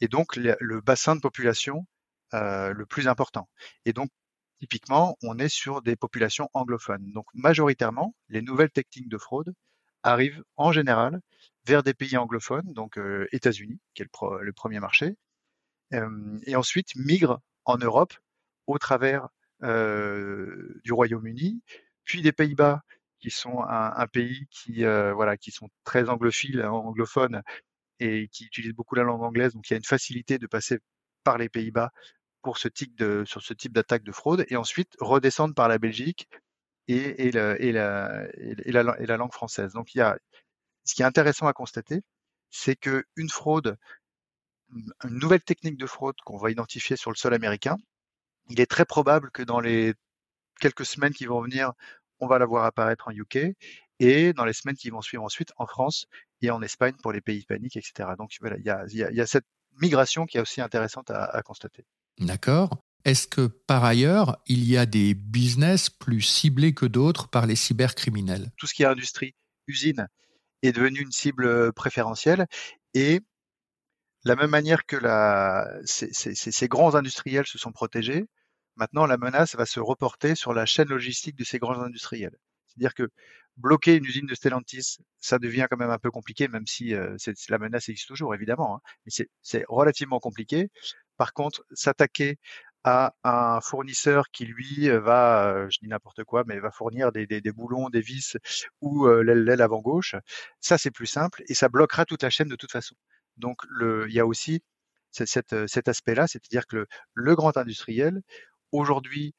et 0.01 0.07
donc 0.07 0.35
le, 0.35 0.81
bassin 0.81 1.15
de 1.15 1.21
population 1.21 1.85
euh, 2.33 2.73
le 2.73 2.85
plus 2.85 3.07
important. 3.07 3.47
Et 3.85 3.93
donc, 3.93 4.09
typiquement, 4.59 5.17
on 5.23 5.37
est 5.39 5.49
sur 5.49 5.81
des 5.81 5.95
populations 5.95 6.49
anglophones. 6.53 7.11
Donc, 7.11 7.25
majoritairement, 7.33 8.15
les 8.29 8.41
nouvelles 8.41 8.71
techniques 8.71 9.09
de 9.09 9.17
fraude 9.17 9.53
arrivent 10.03 10.43
en 10.57 10.71
général 10.71 11.19
vers 11.65 11.83
des 11.83 11.93
pays 11.93 12.17
anglophones, 12.17 12.73
donc 12.73 12.97
euh, 12.97 13.27
États-Unis, 13.31 13.79
qui 13.93 14.03
est 14.03 14.09
le, 14.41 14.53
premier 14.53 14.79
marché, 14.79 15.15
et 15.91 16.55
ensuite 16.55 16.95
migrent 16.95 17.39
en 17.65 17.77
Europe 17.77 18.13
au 18.65 18.79
travers 18.79 19.29
euh, 19.61 20.81
du 20.83 20.91
Royaume-Uni, 20.91 21.61
puis 22.03 22.21
des 22.21 22.31
Pays-Bas 22.31 22.81
qui 23.23 23.29
sont 23.29 23.63
un, 23.69 24.07
pays 24.07 24.47
qui, 24.51 24.83
euh, 24.83 25.13
voilà, 25.13 25.37
qui 25.37 25.51
sont 25.51 25.69
très 25.85 26.09
anglophiles, 26.09 26.61
anglophones 26.65 27.41
et 28.01 28.27
qui 28.27 28.43
utilisent 28.43 28.73
beaucoup 28.73 28.95
la 28.95 29.03
langue 29.03 29.23
anglaise. 29.23 29.53
Donc, 29.53 29.69
il 29.69 29.73
y 29.73 29.75
a 29.75 29.77
une 29.77 29.85
facilité 29.85 30.37
de 30.37 30.45
passer 30.45 30.79
par 31.23 31.37
les 31.37 31.47
Pays-Bas 31.47 31.91
pour 32.41 32.57
ce 32.57 32.67
type 32.67 32.97
de, 32.97 33.23
sur 33.25 33.41
ce 33.41 33.53
type 33.53 33.71
d'attaque 33.71 34.03
de 34.03 34.11
fraude 34.11 34.45
et 34.49 34.57
ensuite 34.57 34.89
redescendre 34.99 35.55
par 35.55 35.69
la 35.69 35.77
Belgique 35.77 36.27
et, 36.89 37.27
et, 37.27 37.31
la, 37.31 37.57
et, 37.61 37.71
la, 37.71 38.25
et, 38.35 38.73
la, 38.73 38.83
la 38.83 39.17
langue 39.17 39.31
française. 39.31 39.71
Donc, 39.71 39.95
il 39.95 39.99
y 39.99 40.01
a, 40.01 40.17
ce 40.83 40.93
qui 40.93 41.01
est 41.01 41.05
intéressant 41.05 41.47
à 41.47 41.53
constater, 41.53 42.01
c'est 42.49 42.75
que 42.75 43.05
une 43.15 43.29
fraude, 43.29 43.77
une 44.73 45.17
nouvelle 45.17 45.43
technique 45.43 45.77
de 45.77 45.85
fraude 45.85 46.17
qu'on 46.25 46.37
va 46.37 46.51
identifier 46.51 46.97
sur 46.97 47.09
le 47.09 47.15
sol 47.15 47.33
américain, 47.33 47.77
il 48.49 48.59
est 48.59 48.69
très 48.69 48.83
probable 48.83 49.31
que 49.31 49.43
dans 49.43 49.61
les 49.61 49.93
quelques 50.59 50.85
semaines 50.85 51.13
qui 51.13 51.25
vont 51.25 51.41
venir, 51.41 51.71
on 52.23 52.27
va 52.27 52.39
la 52.39 52.45
voir 52.45 52.65
apparaître 52.65 53.07
en 53.07 53.11
UK 53.11 53.55
et 53.99 54.33
dans 54.33 54.45
les 54.45 54.53
semaines 54.53 54.75
qui 54.75 54.89
vont 54.89 55.01
suivre 55.01 55.23
ensuite 55.23 55.51
en 55.57 55.67
France 55.67 56.05
et 56.41 56.49
en 56.49 56.61
Espagne 56.61 56.95
pour 57.01 57.11
les 57.11 57.21
pays 57.21 57.37
hispaniques, 57.37 57.77
etc. 57.77 58.09
Donc 58.17 58.31
voilà, 58.41 58.57
il 58.57 58.65
y 58.65 59.21
a, 59.21 59.27
cette 59.27 59.45
migration 59.81 60.25
qui 60.25 60.37
est 60.37 60.41
aussi 60.41 60.61
intéressante 60.61 61.11
à, 61.11 61.41
constater. 61.43 61.85
D'accord. 62.19 62.77
Est-ce 63.05 63.27
que 63.27 63.47
par 63.47 63.83
ailleurs, 63.83 64.37
il 64.47 64.63
y 64.63 64.77
a 64.77 64.85
des 64.85 65.13
business 65.13 65.89
plus 65.89 66.21
ciblés 66.21 66.73
que 66.73 66.85
d'autres 66.85 67.27
par 67.27 67.45
les 67.45 67.55
cybercriminels? 67.55 68.51
Tout 68.57 68.67
ce 68.67 68.73
qui 68.73 68.83
est 68.83 68.87
industrie, 68.87 69.35
usine, 69.67 70.07
est 70.61 70.71
devenu 70.71 71.01
une 71.01 71.11
cible 71.11 71.73
préférentielle 71.73 72.47
et 72.93 73.19
la 74.23 74.37
même 74.37 74.49
manière 74.49 74.85
que 74.85 74.95
la, 74.95 75.67
ces 75.85 76.67
grands 76.69 76.95
industriels 76.95 77.45
se 77.45 77.57
sont 77.57 77.73
protégés, 77.73 78.25
Maintenant, 78.75 79.05
la 79.05 79.17
menace 79.17 79.55
va 79.55 79.65
se 79.65 79.79
reporter 79.79 80.35
sur 80.35 80.53
la 80.53 80.65
chaîne 80.65 80.89
logistique 80.89 81.35
de 81.35 81.43
ces 81.43 81.59
grands 81.59 81.79
industriels. 81.79 82.35
C'est-à-dire 82.67 82.93
que 82.93 83.09
bloquer 83.57 83.95
une 83.95 84.05
usine 84.05 84.25
de 84.25 84.35
Stellantis, 84.35 84.97
ça 85.19 85.39
devient 85.39 85.67
quand 85.69 85.77
même 85.77 85.91
un 85.91 85.99
peu 85.99 86.11
compliqué, 86.11 86.47
même 86.47 86.65
si 86.65 86.95
euh, 86.95 87.15
la 87.49 87.59
menace 87.59 87.89
existe 87.89 88.07
toujours, 88.07 88.33
évidemment. 88.33 88.77
Hein. 88.77 88.79
mais 89.05 89.25
c'est 89.41 89.65
relativement 89.67 90.19
compliqué. 90.19 90.69
Par 91.17 91.33
contre, 91.33 91.63
s'attaquer 91.71 92.39
à 92.83 93.13
un 93.23 93.61
fournisseur 93.61 94.29
qui 94.31 94.45
lui 94.45 94.89
va, 94.89 95.53
euh, 95.53 95.69
je 95.69 95.79
dis 95.79 95.87
n'importe 95.87 96.23
quoi, 96.23 96.43
mais 96.45 96.59
va 96.59 96.71
fournir 96.71 97.11
des, 97.11 97.25
des, 97.27 97.39
des, 97.41 97.51
boulons, 97.51 97.89
des 97.89 98.01
vis 98.01 98.37
ou 98.81 99.05
euh, 99.07 99.21
l'aile 99.23 99.61
avant 99.61 99.79
gauche, 99.81 100.15
ça 100.59 100.77
c'est 100.77 100.91
plus 100.91 101.05
simple 101.05 101.43
et 101.47 101.53
ça 101.53 101.69
bloquera 101.69 102.05
toute 102.05 102.23
la 102.23 102.29
chaîne 102.29 102.49
de 102.49 102.55
toute 102.57 102.71
façon. 102.71 102.95
Donc 103.37 103.57
le, 103.69 104.07
il 104.09 104.13
y 104.13 104.19
a 104.19 104.25
aussi 104.25 104.61
cet, 105.11 105.67
cet 105.67 105.87
aspect-là, 105.87 106.27
c'est-à-dire 106.27 106.67
que 106.67 106.77
le, 106.77 106.87
le, 107.13 107.35
grand 107.35 107.55
industriel 107.57 108.21
aujourd'hui 108.73 109.33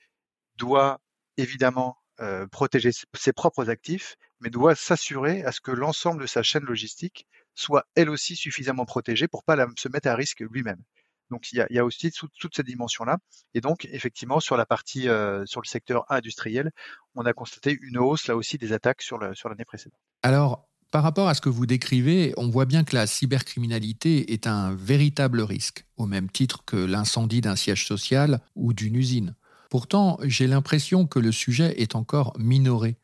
doit 0.57 1.01
évidemment 1.37 1.99
euh, 2.21 2.47
protéger 2.47 2.91
ses 2.93 3.33
propres 3.33 3.69
actifs, 3.69 4.17
mais 4.41 4.49
doit 4.49 4.75
s'assurer 4.75 5.43
à 5.43 5.53
ce 5.53 5.61
que 5.61 5.73
l'ensemble 5.73 6.23
de 6.23 6.27
sa 6.27 6.43
chaîne 6.43 6.65
logistique 6.65 7.27
soit 7.55 7.85
elle 7.95 8.09
aussi 8.09 8.37
suffisamment 8.37 8.85
protégée 8.85 9.29
pour 9.29 9.45
pas 9.45 9.57
se 9.77 9.89
mettre 9.89 10.09
à 10.09 10.15
risque 10.15 10.41
lui-même. 10.41 10.83
Donc 11.31 11.53
il 11.53 11.67
y 11.69 11.79
a, 11.79 11.85
aussi 11.85 12.13
toute 12.13 12.55
cette 12.55 12.67
dimension-là. 12.67 13.19
Et 13.55 13.61
donc 13.61 13.87
effectivement 13.87 14.41
sur 14.41 14.57
la 14.57 14.67
partie 14.67 15.09
euh, 15.09 15.45
sur 15.47 15.61
le 15.61 15.67
secteur 15.67 16.05
industriel, 16.11 16.71
on 17.15 17.25
a 17.25 17.33
constaté 17.33 17.77
une 17.81 17.99
hausse 17.99 18.29
là 18.29 18.37
aussi 18.37 18.59
des 18.59 18.73
attaques 18.73 19.03
sur 19.03 19.19
l'année 19.19 19.65
précédente. 19.65 19.99
Alors 20.23 20.69
par 20.95 21.03
rapport 21.03 21.27
à 21.27 21.35
ce 21.35 21.41
que 21.41 21.49
vous 21.49 21.67
décrivez, 21.67 22.33
on 22.37 22.49
voit 22.49 22.67
bien 22.67 22.85
que 22.85 22.95
la 22.95 23.09
cybercriminalité 23.09 24.33
est 24.33 24.47
un 24.47 24.77
véritable 24.77 25.41
risque, 25.41 25.85
au 25.97 26.07
même 26.07 26.31
titre 26.31 26.65
que 26.65 26.77
l'incendie 26.77 27.41
d'un 27.41 27.57
siège 27.57 27.85
social 27.85 28.39
ou 28.55 28.73
d'une 28.73 28.95
usine. 28.95 29.35
Pourtant, 29.71 30.19
j'ai 30.23 30.47
l'impression 30.47 31.09
que 31.09 31.19
le 31.19 31.33
sujet 31.33 31.75
est 31.83 31.97
encore 31.97 32.33
minoré. 32.39 32.97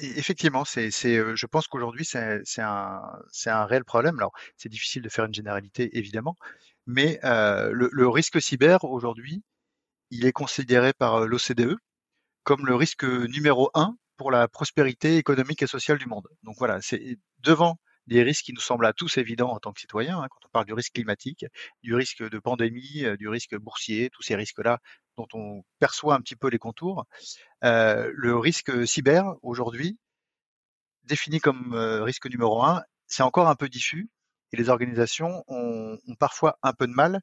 Effectivement, 0.00 0.64
c'est, 0.64 0.90
c'est, 0.90 1.20
je 1.36 1.44
pense 1.44 1.68
qu'aujourd'hui, 1.68 2.06
c'est, 2.06 2.62
un, 2.62 3.66
réel 3.66 3.84
problème. 3.84 4.16
Alors, 4.16 4.32
c'est 4.56 4.70
difficile 4.70 5.02
de 5.02 5.10
faire 5.10 5.26
une 5.26 5.34
généralité, 5.34 5.98
évidemment, 5.98 6.36
mais 6.86 7.20
euh, 7.24 7.72
le, 7.72 7.90
le, 7.92 8.08
risque 8.08 8.40
cyber, 8.40 8.84
aujourd'hui, 8.84 9.42
il 10.10 10.24
est 10.24 10.32
considéré 10.32 10.94
par 10.94 11.26
l'OCDE 11.26 11.76
comme 12.42 12.64
le 12.64 12.74
risque 12.74 13.04
numéro 13.04 13.70
un 13.74 13.98
pour 14.16 14.30
la 14.30 14.48
prospérité 14.48 15.16
économique 15.16 15.62
et 15.62 15.66
sociale 15.66 15.98
du 15.98 16.06
monde. 16.06 16.28
Donc 16.42 16.56
voilà, 16.58 16.80
c'est 16.80 17.18
devant 17.40 17.78
des 18.06 18.22
risques 18.22 18.44
qui 18.44 18.52
nous 18.52 18.60
semblent 18.60 18.86
à 18.86 18.92
tous 18.92 19.16
évidents 19.16 19.50
en 19.50 19.58
tant 19.58 19.72
que 19.72 19.80
citoyens, 19.80 20.20
hein, 20.20 20.28
quand 20.30 20.46
on 20.46 20.50
parle 20.50 20.66
du 20.66 20.74
risque 20.74 20.92
climatique, 20.92 21.46
du 21.82 21.94
risque 21.94 22.22
de 22.22 22.38
pandémie, 22.38 23.04
du 23.18 23.28
risque 23.28 23.56
boursier, 23.56 24.10
tous 24.10 24.22
ces 24.22 24.36
risques-là 24.36 24.78
dont 25.16 25.28
on 25.32 25.62
perçoit 25.78 26.14
un 26.14 26.20
petit 26.20 26.36
peu 26.36 26.48
les 26.48 26.58
contours. 26.58 27.06
Euh, 27.62 28.10
le 28.14 28.36
risque 28.36 28.86
cyber, 28.86 29.34
aujourd'hui, 29.42 29.98
défini 31.04 31.40
comme 31.40 31.74
risque 31.74 32.26
numéro 32.26 32.62
un, 32.62 32.82
c'est 33.06 33.22
encore 33.22 33.48
un 33.48 33.54
peu 33.54 33.68
diffus 33.68 34.10
et 34.52 34.56
les 34.56 34.68
organisations 34.68 35.44
ont, 35.48 35.98
ont, 36.06 36.14
parfois 36.16 36.58
un 36.62 36.72
peu 36.72 36.86
de 36.86 36.92
mal 36.92 37.20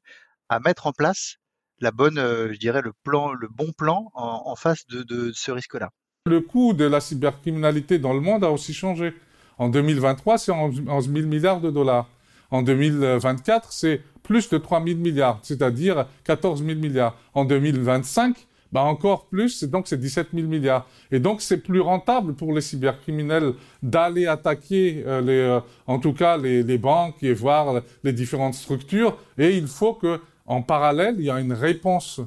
à 0.48 0.60
mettre 0.60 0.86
en 0.86 0.92
place 0.92 1.36
la 1.78 1.90
bonne, 1.90 2.16
je 2.16 2.58
dirais, 2.58 2.82
le 2.82 2.92
plan, 3.02 3.32
le 3.32 3.48
bon 3.48 3.72
plan 3.72 4.10
en, 4.14 4.42
en 4.46 4.56
face 4.56 4.86
de, 4.86 5.02
de 5.02 5.32
ce 5.32 5.50
risque-là. 5.50 5.90
Le 6.24 6.40
coût 6.40 6.72
de 6.72 6.84
la 6.84 7.00
cybercriminalité 7.00 7.98
dans 7.98 8.12
le 8.12 8.20
monde 8.20 8.44
a 8.44 8.52
aussi 8.52 8.72
changé. 8.72 9.12
En 9.58 9.68
2023, 9.68 10.38
c'est 10.38 10.52
11 10.52 11.12
000 11.12 11.26
milliards 11.26 11.60
de 11.60 11.68
dollars. 11.68 12.08
En 12.52 12.62
2024, 12.62 13.72
c'est 13.72 14.00
plus 14.22 14.48
de 14.48 14.56
3 14.56 14.84
000 14.84 15.00
milliards, 15.00 15.40
c'est-à-dire 15.42 16.06
14 16.22 16.64
000 16.64 16.78
milliards. 16.78 17.16
En 17.34 17.44
2025, 17.44 18.36
bah 18.70 18.82
encore 18.82 19.26
plus, 19.26 19.64
donc 19.64 19.88
c'est 19.88 19.98
17 19.98 20.28
000 20.32 20.46
milliards. 20.46 20.86
Et 21.10 21.18
donc 21.18 21.42
c'est 21.42 21.56
plus 21.56 21.80
rentable 21.80 22.34
pour 22.34 22.52
les 22.52 22.60
cybercriminels 22.60 23.54
d'aller 23.82 24.28
attaquer 24.28 25.02
euh, 25.04 25.20
les, 25.20 25.40
euh, 25.40 25.60
en 25.88 25.98
tout 25.98 26.12
cas 26.12 26.36
les, 26.36 26.62
les, 26.62 26.78
banques 26.78 27.20
et 27.24 27.34
voir 27.34 27.82
les 28.04 28.12
différentes 28.12 28.54
structures. 28.54 29.18
Et 29.38 29.56
il 29.56 29.66
faut 29.66 29.94
que, 29.94 30.20
en 30.46 30.62
parallèle, 30.62 31.16
il 31.18 31.24
y 31.24 31.30
a 31.30 31.40
une 31.40 31.52
réponse 31.52 32.20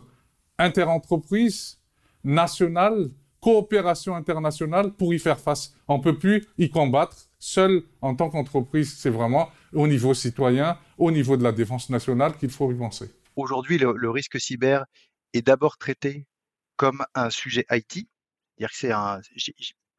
interentreprise 0.59 1.77
nationale 2.25 3.09
coopération 3.45 4.15
internationale 4.15 4.91
pour 4.93 5.13
y 5.13 5.19
faire 5.19 5.39
face. 5.39 5.75
On 5.87 5.99
ne 5.99 6.03
peut 6.03 6.17
plus 6.17 6.47
y 6.57 6.71
combattre 6.71 7.15
seul 7.37 7.83
en 8.01 8.15
tant 8.15 8.31
qu'entreprise. 8.31 8.97
C'est 8.97 9.11
vraiment 9.11 9.51
au 9.71 9.87
niveau 9.87 10.15
citoyen, 10.15 10.79
au 10.97 11.11
niveau 11.11 11.37
de 11.37 11.43
la 11.43 11.51
défense 11.51 11.91
nationale 11.91 12.35
qu'il 12.37 12.49
faut 12.49 12.71
y 12.71 12.75
penser. 12.75 13.13
Aujourd'hui, 13.35 13.77
le, 13.77 14.09
risque 14.09 14.39
cyber 14.39 14.85
est 15.33 15.43
d'abord 15.43 15.77
traité 15.77 16.25
comme 16.75 17.05
un 17.13 17.29
sujet 17.29 17.67
IT. 17.69 18.07
Dire 18.57 18.71
que 18.71 18.91
un, 18.91 19.21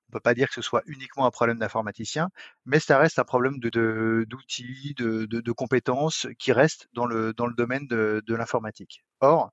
on 0.09 0.13
peut 0.13 0.19
pas 0.19 0.35
dire 0.35 0.49
que 0.49 0.55
ce 0.55 0.63
soit 0.63 0.83
uniquement 0.87 1.25
un 1.25 1.31
problème 1.31 1.59
d'informaticien, 1.59 2.31
mais 2.65 2.81
ça 2.81 2.99
reste 2.99 3.21
un 3.21 3.25
problème 3.25 3.61
d'outils, 3.61 4.95
de, 4.97 5.53
compétences 5.53 6.27
qui 6.41 6.51
reste 6.51 6.89
dans 6.95 7.07
le, 7.07 7.33
domaine 7.57 7.87
de 7.87 8.35
l'informatique. 8.35 9.05
Or, 9.21 9.53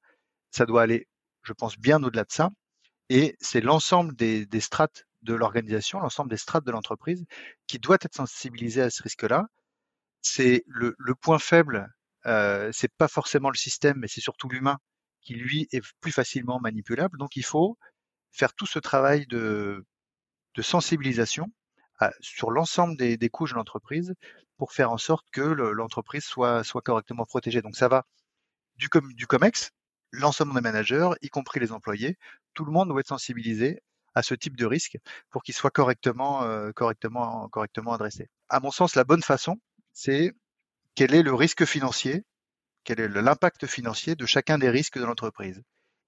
ça 0.50 0.66
doit 0.66 0.82
aller, 0.82 1.08
je 1.44 1.54
pense, 1.54 1.78
bien 1.78 2.02
au-delà 2.02 2.24
de 2.24 2.32
ça. 2.32 2.50
Et 3.10 3.36
c'est 3.40 3.62
l'ensemble 3.62 4.16
des, 4.16 4.48
strates 4.60 5.06
de 5.22 5.34
l'organisation, 5.34 6.00
l'ensemble 6.00 6.30
des 6.30 6.38
strates 6.38 6.66
de 6.66 6.72
l'entreprise 6.72 7.26
qui 7.68 7.80
doit 7.80 7.98
être 8.02 8.16
sensibilisé 8.16 8.82
à 8.82 8.90
ce 8.90 9.04
risque-là. 9.04 9.48
C'est 10.22 10.64
le, 10.68 10.96
point 11.22 11.40
faible, 11.40 11.90
euh, 12.26 12.70
c'est 12.74 12.92
pas 12.94 13.08
forcément 13.08 13.50
le 13.50 13.58
système, 13.58 13.98
mais 13.98 14.08
c'est 14.08 14.22
surtout 14.22 14.50
l'humain 14.50 14.78
qui 15.22 15.36
lui 15.36 15.68
est 15.72 15.82
plus 16.02 16.12
facilement 16.12 16.60
manipulable. 16.60 17.18
Donc 17.18 17.36
il 17.36 17.46
faut 17.46 17.78
faire 18.32 18.54
tout 18.54 18.66
ce 18.66 18.80
travail 18.80 19.26
de, 19.28 19.86
sensibilisation 20.62 21.48
sur 22.20 22.52
l'ensemble 22.52 22.98
des, 22.98 23.30
couches 23.30 23.52
de 23.52 23.56
l'entreprise 23.56 24.14
pour 24.58 24.74
faire 24.74 24.92
en 24.92 24.98
sorte 24.98 25.26
que 25.32 25.42
l'entreprise 25.42 26.24
soit, 26.24 26.64
correctement 26.84 27.26
protégée. 27.26 27.62
Donc 27.62 27.76
ça 27.76 27.88
va 27.88 28.06
du 28.76 28.90
COMEX, 29.28 29.72
l'ensemble 30.14 30.54
des 30.54 30.62
managers, 30.62 31.10
y 31.22 31.30
compris 31.30 31.60
les 31.60 31.72
employés, 31.72 32.18
tout 32.54 32.64
le 32.66 32.72
monde 32.72 32.88
doit 32.90 33.02
être 33.02 33.08
sensibilisé 33.08 33.82
à 34.16 34.22
ce 34.22 34.36
type 34.36 34.56
de 34.56 34.66
risque 34.66 34.98
pour 35.32 35.44
qu'il 35.44 35.56
soit 35.56 35.72
correctement, 35.72 36.44
euh, 36.44 36.72
correctement, 36.72 37.50
correctement 37.50 37.94
adressé. 37.94 38.30
À 38.48 38.60
mon 38.60 38.72
sens, 38.72 38.96
la 38.96 39.04
bonne 39.04 39.24
façon, 39.24 39.58
c'est 39.92 40.34
quel 40.96 41.16
est 41.16 41.24
le 41.24 41.34
risque 41.34 41.66
financier, 41.66 42.24
quel 42.84 43.00
est 43.00 43.08
l'impact 43.08 43.66
financier 43.66 44.16
de 44.16 44.26
chacun 44.28 44.60
des 44.60 44.70
risques 44.70 45.00
de 45.00 45.04
l'entreprise. 45.04 45.64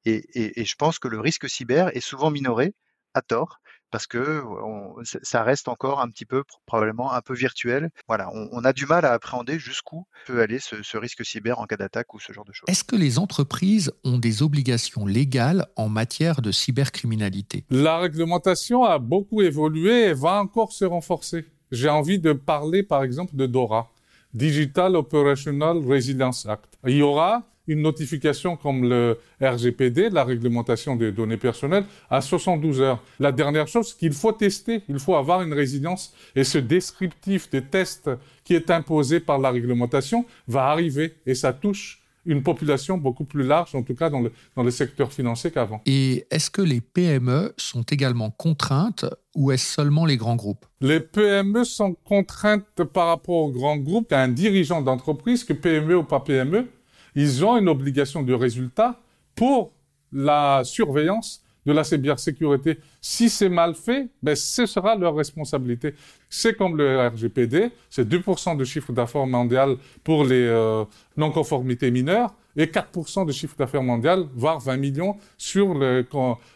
Et, 0.06 0.18
et, 0.40 0.62
et, 0.62 0.66
je 0.66 0.76
pense 0.76 1.00
que 1.00 1.08
le 1.08 1.20
risque 1.20 1.50
cyber 1.50 1.96
est 1.98 2.02
souvent 2.02 2.30
minoré 2.30 2.76
à 3.16 3.24
tort 3.24 3.60
parce 3.92 4.08
que 4.08 4.44
on, 4.44 4.96
ça 5.04 5.44
reste 5.44 5.68
encore 5.68 6.02
un 6.02 6.10
petit 6.10 6.26
peu 6.26 6.44
probablement 6.66 7.14
un 7.14 7.22
peu 7.22 7.34
virtuel. 7.34 7.90
Voilà, 8.08 8.30
on, 8.34 8.50
on 8.52 8.64
a 8.64 8.74
du 8.74 8.86
mal 8.86 9.06
à 9.06 9.14
appréhender 9.14 9.60
jusqu'où 9.60 10.06
peut 10.26 10.42
aller 10.42 10.60
ce, 10.60 10.84
ce, 10.84 10.98
risque 10.98 11.26
cyber 11.26 11.60
en 11.60 11.66
cas 11.66 11.78
d'attaque 11.78 12.14
ou 12.14 12.20
ce 12.20 12.34
genre 12.34 12.46
de 12.46 12.54
choses. 12.54 12.66
Est-ce 12.68 12.84
que 12.84 12.96
les 12.96 13.20
entreprises 13.20 13.92
ont 14.04 14.18
des 14.18 14.44
obligations 14.44 15.06
légales 15.06 15.68
en 15.76 15.90
matière 15.90 16.42
de 16.42 16.52
cybercriminalité? 16.52 17.66
La 17.70 17.98
réglementation 17.98 18.84
a 18.84 19.00
beaucoup 19.00 19.42
évolué 19.42 20.06
et 20.06 20.14
va 20.14 20.42
encore 20.42 20.72
se 20.72 20.86
renforcer. 20.86 21.46
J'ai 21.72 21.90
envie 21.90 22.20
de 22.20 22.34
parler 22.34 22.84
par 22.84 23.04
exemple 23.04 23.36
de 23.36 23.46
DORA, 23.46 23.92
Digital 24.34 24.96
Operational 24.96 25.78
Resilience 25.78 26.46
Act. 26.46 26.78
Il 26.86 26.98
y 26.98 27.02
aura 27.02 27.44
une 27.68 27.82
notification 27.82 28.58
comme 28.58 28.88
le 28.88 29.18
RGPD, 29.42 30.10
la 30.10 30.24
réglementation 30.24 30.96
des 30.96 31.12
données 31.12 31.38
personnelles, 31.38 31.86
à 32.10 32.22
72 32.22 32.82
heures. 32.82 33.04
La 33.20 33.32
dernière 33.32 33.68
chose, 33.68 33.94
qu'il 33.94 34.14
faut 34.14 34.32
tester, 34.32 34.82
il 34.88 35.00
faut 35.00 35.16
avoir 35.16 35.42
une 35.42 35.54
résilience 35.54 36.14
et 36.36 36.44
ce 36.44 36.58
descriptif 36.58 37.50
des 37.50 37.62
tests 37.62 38.10
qui 38.44 38.54
est 38.54 38.70
imposé 38.70 39.20
par 39.20 39.40
la 39.40 39.52
réglementation 39.52 40.26
va 40.48 40.66
arriver 40.68 41.16
et 41.26 41.36
ça 41.36 41.54
touche 41.54 42.02
une 42.26 42.44
population 42.44 42.98
beaucoup 42.98 43.24
plus 43.24 43.44
large, 43.44 43.76
en 43.76 43.84
tout 43.84 43.96
cas 43.96 44.10
dans 44.10 44.22
le, 44.22 44.32
dans 44.56 44.64
le 44.64 44.72
secteur 44.72 45.14
financier 45.14 45.52
qu'avant. 45.52 45.82
Et 45.86 46.26
est-ce 46.32 46.50
que 46.50 46.62
les 46.62 46.82
PME 46.82 47.54
sont 47.58 47.84
également 47.84 48.32
contraintes 48.32 49.06
ou 49.36 49.52
est-ce 49.52 49.76
seulement 49.76 50.06
les 50.06 50.18
grands 50.18 50.36
groupes? 50.36 50.66
Les 50.82 51.00
PME 51.00 51.64
sont 51.64 51.96
contraintes 52.04 52.84
par 52.94 53.08
rapport 53.08 53.36
aux 53.36 53.52
grands 53.52 53.78
groupes. 53.78 54.12
Un 54.12 54.30
dirigeant 54.30 54.82
d'entreprise, 54.82 55.44
que 55.44 55.54
PME 55.54 55.98
ou 55.98 56.04
pas 56.04 56.20
PME, 56.20 56.68
ils 57.16 57.46
ont 57.46 57.58
une 57.58 57.70
obligation 57.70 58.24
de 58.24 58.34
résultat 58.34 59.00
pour 59.36 59.74
la 60.12 60.64
surveillance 60.64 61.42
de 61.66 61.72
la 61.74 61.84
cybersécurité. 61.84 62.80
Si 63.02 63.30
c'est 63.30 63.50
mal 63.50 63.76
fait, 63.76 64.10
ben, 64.22 64.36
ce 64.36 64.66
sera 64.66 64.96
leur 64.96 65.16
responsabilité. 65.16 65.96
C'est 66.30 66.56
comme 66.56 66.78
le 66.78 67.08
RGPD, 67.08 67.72
c'est 67.90 68.08
2% 68.08 68.56
de 68.58 68.64
chiffre 68.64 68.94
d'affaires 68.94 69.26
mondial 69.26 69.78
pour 70.04 70.24
les 70.24 70.46
euh, 70.46 70.86
non-conformités 71.18 71.90
mineures 71.92 72.36
et 72.56 72.68
4% 72.68 73.26
de 73.26 73.32
chiffre 73.32 73.56
d'affaires 73.58 73.84
mondial, 73.84 74.28
voire 74.36 74.60
20 74.60 74.78
millions 74.78 75.18
sur 75.38 75.78
les 75.78 76.06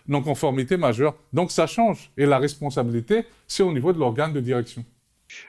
non-conformités 0.08 0.78
majeures. 0.78 1.16
Donc 1.34 1.52
ça 1.52 1.68
change. 1.68 2.12
Et 2.16 2.26
la 2.26 2.38
responsabilité, 2.38 3.26
c'est 3.48 3.64
au 3.64 3.74
niveau 3.74 3.92
de 3.92 4.00
l'organe 4.00 4.32
de 4.32 4.40
direction. 4.40 4.86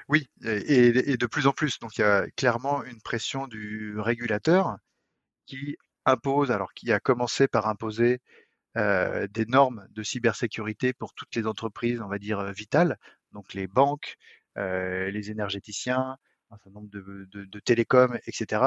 Oui, 0.08 0.26
et, 0.44 1.12
et, 1.12 1.16
de 1.16 1.26
plus 1.26 1.46
en 1.46 1.52
plus. 1.52 1.78
Donc 1.78 1.96
il 1.96 2.02
y 2.02 2.04
a 2.04 2.26
clairement 2.36 2.82
une 2.84 3.00
pression 3.00 3.46
du 3.46 3.98
régulateur 3.98 4.76
qui 5.50 5.76
impose, 6.06 6.50
alors 6.50 6.72
qui 6.74 6.92
a 6.92 7.00
commencé 7.00 7.48
par 7.48 7.68
imposer 7.68 8.20
euh, 8.76 9.26
des 9.28 9.46
normes 9.46 9.86
de 9.90 10.02
cybersécurité 10.02 10.92
pour 10.92 11.14
toutes 11.14 11.34
les 11.34 11.46
entreprises, 11.46 12.00
on 12.00 12.08
va 12.08 12.18
dire, 12.18 12.52
vitales, 12.52 12.96
donc 13.32 13.54
les 13.54 13.66
banques, 13.66 14.16
euh, 14.58 15.10
les 15.10 15.30
énergéticiens, 15.30 16.16
un 16.50 16.56
certain 16.56 16.70
nombre 16.70 16.90
de, 16.90 17.28
de, 17.32 17.60
télécoms, 17.60 18.18
etc. 18.26 18.62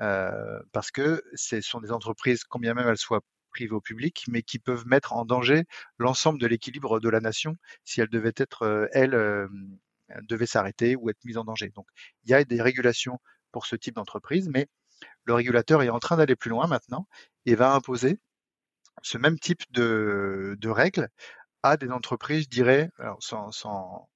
Euh, 0.00 0.60
parce 0.72 0.90
que 0.90 1.22
ce 1.34 1.60
sont 1.60 1.80
des 1.80 1.92
entreprises, 1.92 2.44
combien 2.44 2.74
même 2.74 2.88
elles 2.88 2.98
soient 2.98 3.22
privées 3.50 3.74
ou 3.74 3.80
publiques, 3.80 4.24
mais 4.28 4.42
qui 4.42 4.58
peuvent 4.58 4.86
mettre 4.86 5.12
en 5.12 5.24
danger 5.24 5.64
l'ensemble 5.98 6.40
de 6.40 6.46
l'équilibre 6.46 7.00
de 7.00 7.08
la 7.08 7.20
nation 7.20 7.56
si 7.84 8.00
elles 8.00 8.08
devaient 8.08 8.34
être, 8.36 8.62
euh, 8.62 8.86
elles, 8.92 9.14
euh, 9.14 9.48
devaient 10.22 10.46
s'arrêter 10.46 10.96
ou 10.96 11.10
être 11.10 11.24
mises 11.24 11.38
en 11.38 11.44
danger. 11.44 11.70
Donc, 11.70 11.86
il 12.24 12.30
y 12.30 12.34
a 12.34 12.44
des 12.44 12.60
régulations 12.60 13.18
pour 13.50 13.66
ce 13.66 13.76
type 13.76 13.94
d'entreprise, 13.94 14.48
mais 14.48 14.68
le 15.24 15.34
régulateur 15.34 15.82
est 15.82 15.88
en 15.88 15.98
train 15.98 16.16
d'aller 16.16 16.36
plus 16.36 16.50
loin 16.50 16.66
maintenant 16.66 17.06
et 17.46 17.54
va 17.54 17.72
imposer 17.72 18.18
ce 19.02 19.18
même 19.18 19.38
type 19.38 19.62
de, 19.70 20.56
règles 20.64 21.08
à 21.62 21.76
des 21.76 21.90
entreprises, 21.90 22.44
je 22.44 22.48
dirais, 22.48 22.90
sans, 23.20 24.08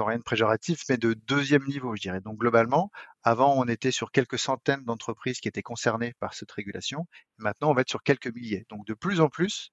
rien 0.00 0.18
de 0.18 0.22
péjoratif, 0.22 0.82
mais 0.88 0.96
de 0.96 1.14
deuxième 1.14 1.64
niveau, 1.66 1.96
je 1.96 2.02
dirais. 2.02 2.20
Donc 2.20 2.38
globalement, 2.38 2.90
avant, 3.22 3.54
on 3.56 3.66
était 3.68 3.90
sur 3.90 4.10
quelques 4.10 4.38
centaines 4.38 4.84
d'entreprises 4.84 5.40
qui 5.40 5.48
étaient 5.48 5.62
concernées 5.62 6.14
par 6.18 6.34
cette 6.34 6.50
régulation. 6.52 7.06
Maintenant, 7.38 7.70
on 7.70 7.74
va 7.74 7.82
être 7.82 7.90
sur 7.90 8.02
quelques 8.02 8.32
milliers. 8.34 8.66
Donc 8.68 8.86
de 8.86 8.94
plus 8.94 9.20
en 9.20 9.28
plus, 9.28 9.72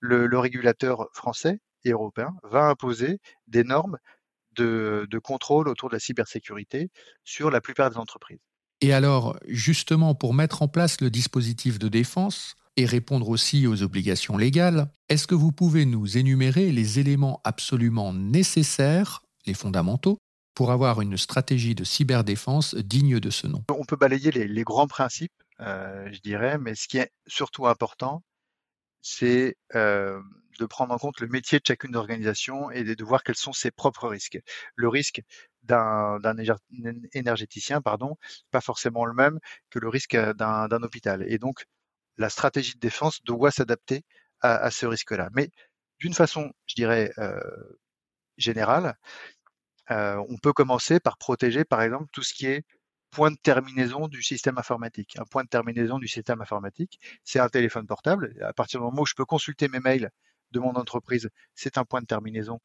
le, 0.00 0.38
régulateur 0.38 1.08
français 1.12 1.60
et 1.84 1.90
européen 1.90 2.34
va 2.42 2.64
imposer 2.64 3.20
des 3.46 3.64
normes 3.64 3.98
de 4.52 5.18
contrôle 5.18 5.68
autour 5.68 5.90
de 5.90 5.94
la 5.94 6.00
cybersécurité 6.00 6.90
sur 7.24 7.50
la 7.50 7.60
plupart 7.60 7.90
des 7.90 7.98
entreprises. 7.98 8.40
Et 8.80 8.92
alors, 8.92 9.38
justement, 9.46 10.14
pour 10.14 10.34
mettre 10.34 10.62
en 10.62 10.68
place 10.68 11.00
le 11.00 11.10
dispositif 11.10 11.78
de 11.78 11.88
défense, 11.88 12.56
et 12.76 12.84
répondre 12.84 13.28
aussi 13.28 13.66
aux 13.66 13.82
obligations 13.82 14.36
légales, 14.36 14.90
est-ce 15.08 15.26
que 15.26 15.34
vous 15.34 15.52
pouvez 15.52 15.86
nous 15.86 16.18
énumérer 16.18 16.72
les 16.72 16.98
éléments 16.98 17.40
absolument 17.44 18.12
nécessaires, 18.12 19.22
les 19.46 19.54
fondamentaux, 19.54 20.18
pour 20.54 20.70
avoir 20.70 21.00
une 21.00 21.16
stratégie 21.16 21.74
de 21.74 21.84
cyberdéfense 21.84 22.74
digne 22.74 23.18
de 23.18 23.30
ce 23.30 23.46
nom? 23.46 23.64
On 23.70 23.84
peut 23.84 23.96
balayer 23.96 24.30
les, 24.30 24.64
grands 24.64 24.86
principes, 24.86 25.32
euh, 25.60 26.08
je 26.12 26.20
dirais, 26.20 26.58
mais 26.58 26.74
ce 26.74 26.86
qui 26.88 26.98
est 26.98 27.10
surtout 27.26 27.66
important, 27.66 28.22
c'est 29.00 29.56
euh, 29.74 30.20
de 30.58 30.66
prendre 30.66 30.92
en 30.94 30.98
compte 30.98 31.20
le 31.20 31.28
métier 31.28 31.58
de 31.58 31.64
chacune 31.66 31.96
organisation 31.96 32.70
et 32.70 32.84
de 32.84 33.04
voir 33.04 33.22
quels 33.22 33.36
sont 33.36 33.52
ses 33.52 33.70
propres 33.70 34.08
risques. 34.08 34.38
Le 34.74 34.88
risque 34.88 35.22
d'un 35.62 36.18
énergéticien, 37.12 37.80
pardon, 37.82 38.16
pas 38.50 38.60
forcément 38.60 39.04
le 39.04 39.14
même 39.14 39.38
que 39.70 39.78
le 39.78 39.88
risque 39.88 40.16
d'un 40.16 40.82
hôpital. 40.82 41.24
Et 41.28 41.38
donc, 41.38 41.64
la 42.16 42.30
stratégie 42.30 42.74
de 42.74 42.80
défense 42.80 43.22
doit 43.24 43.50
s'adapter 43.50 44.04
à, 44.40 44.70
ce 44.70 44.86
risque-là. 44.86 45.28
Mais 45.34 45.50
d'une 45.98 46.14
façon, 46.14 46.52
je 46.66 46.74
dirais, 46.74 47.12
euh, 47.18 47.40
générale, 48.36 48.96
euh, 49.90 50.22
on 50.28 50.36
peut 50.38 50.52
commencer 50.52 51.00
par 51.00 51.16
protéger, 51.18 51.64
par 51.64 51.82
exemple, 51.82 52.06
tout 52.12 52.22
ce 52.22 52.34
qui 52.34 52.46
est 52.46 52.64
point 53.10 53.30
de 53.30 53.36
terminaison 53.36 54.08
du 54.08 54.22
système 54.22 54.58
informatique. 54.58 55.16
Un 55.18 55.24
point 55.24 55.44
de 55.44 55.48
terminaison 55.48 55.98
du 55.98 56.08
système 56.08 56.40
informatique, 56.40 57.00
c'est 57.24 57.38
un 57.38 57.48
téléphone 57.48 57.86
portable. 57.86 58.36
À 58.42 58.52
partir 58.52 58.80
du 58.80 58.84
moment 58.84 59.02
où 59.02 59.06
je 59.06 59.14
peux 59.14 59.24
consulter 59.24 59.68
mes 59.68 59.80
mails 59.80 60.10
de 60.52 60.60
mon 60.60 60.74
entreprise, 60.74 61.30
c'est 61.54 61.78
un 61.78 61.84
point 61.84 62.00
de 62.00 62.06
terminaison 62.06 62.60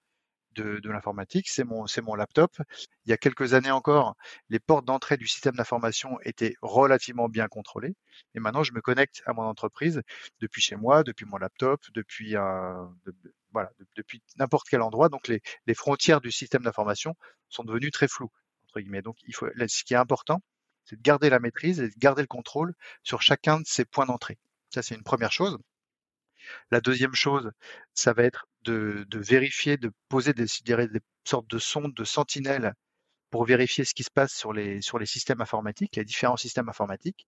de, 0.55 0.89
l'informatique, 0.89 1.49
c'est 1.49 1.63
mon, 1.63 2.15
laptop. 2.15 2.61
Il 3.05 3.09
y 3.09 3.13
a 3.13 3.17
quelques 3.17 3.53
années 3.53 3.71
encore, 3.71 4.15
les 4.49 4.59
portes 4.59 4.85
d'entrée 4.85 5.17
du 5.17 5.27
système 5.27 5.55
d'information 5.55 6.19
étaient 6.23 6.55
relativement 6.61 7.29
bien 7.29 7.47
contrôlées. 7.47 7.95
Et 8.35 8.39
maintenant, 8.39 8.63
je 8.63 8.73
me 8.73 8.81
connecte 8.81 9.21
à 9.25 9.33
mon 9.33 9.43
entreprise 9.43 10.01
depuis 10.39 10.61
chez 10.61 10.75
moi, 10.75 11.03
depuis 11.03 11.25
mon 11.25 11.37
laptop, 11.37 11.81
depuis 11.93 12.35
n'importe 14.37 14.67
quel 14.69 14.81
endroit. 14.81 15.09
Donc, 15.09 15.27
les, 15.27 15.41
frontières 15.73 16.21
du 16.21 16.31
système 16.31 16.63
d'information 16.63 17.15
sont 17.49 17.63
devenues 17.63 17.91
très 17.91 18.07
floues, 18.07 18.31
entre. 18.75 19.01
Donc, 19.01 19.17
ce 19.23 19.83
qui 19.83 19.93
est 19.93 19.97
important, 19.97 20.41
c'est 20.85 20.95
de 20.97 21.01
garder 21.01 21.29
la 21.29 21.39
maîtrise 21.39 21.79
et 21.79 21.89
de 21.89 21.97
garder 21.97 22.23
le 22.23 22.27
contrôle 22.27 22.73
sur 23.03 23.21
chacun 23.21 23.59
de 23.59 23.65
ces 23.65 23.85
points 23.85 24.05
d'entrée. 24.05 24.37
Ça, 24.69 24.81
c'est 24.81 24.95
une 24.95 25.03
première 25.03 25.31
chose. 25.31 25.57
La 26.71 26.81
deuxième 26.81 27.13
chose, 27.13 27.51
ça 27.93 28.13
va 28.13 28.23
être 28.23 28.47
de, 28.63 29.05
vérifier, 29.13 29.77
de 29.77 29.91
poser 30.09 30.33
des, 30.33 30.47
sortes 31.25 31.49
de 31.49 31.59
sondes, 31.59 31.93
de 31.93 32.03
sentinelles 32.03 32.73
pour 33.29 33.45
vérifier 33.45 33.85
ce 33.85 33.93
qui 33.93 34.03
se 34.03 34.11
passe 34.11 34.33
sur 34.33 34.53
les, 34.53 34.81
sur 34.81 34.99
les 34.99 35.05
systèmes 35.05 35.41
informatiques, 35.41 35.95
les 35.95 36.05
différents 36.05 36.37
systèmes 36.37 36.69
informatiques, 36.69 37.27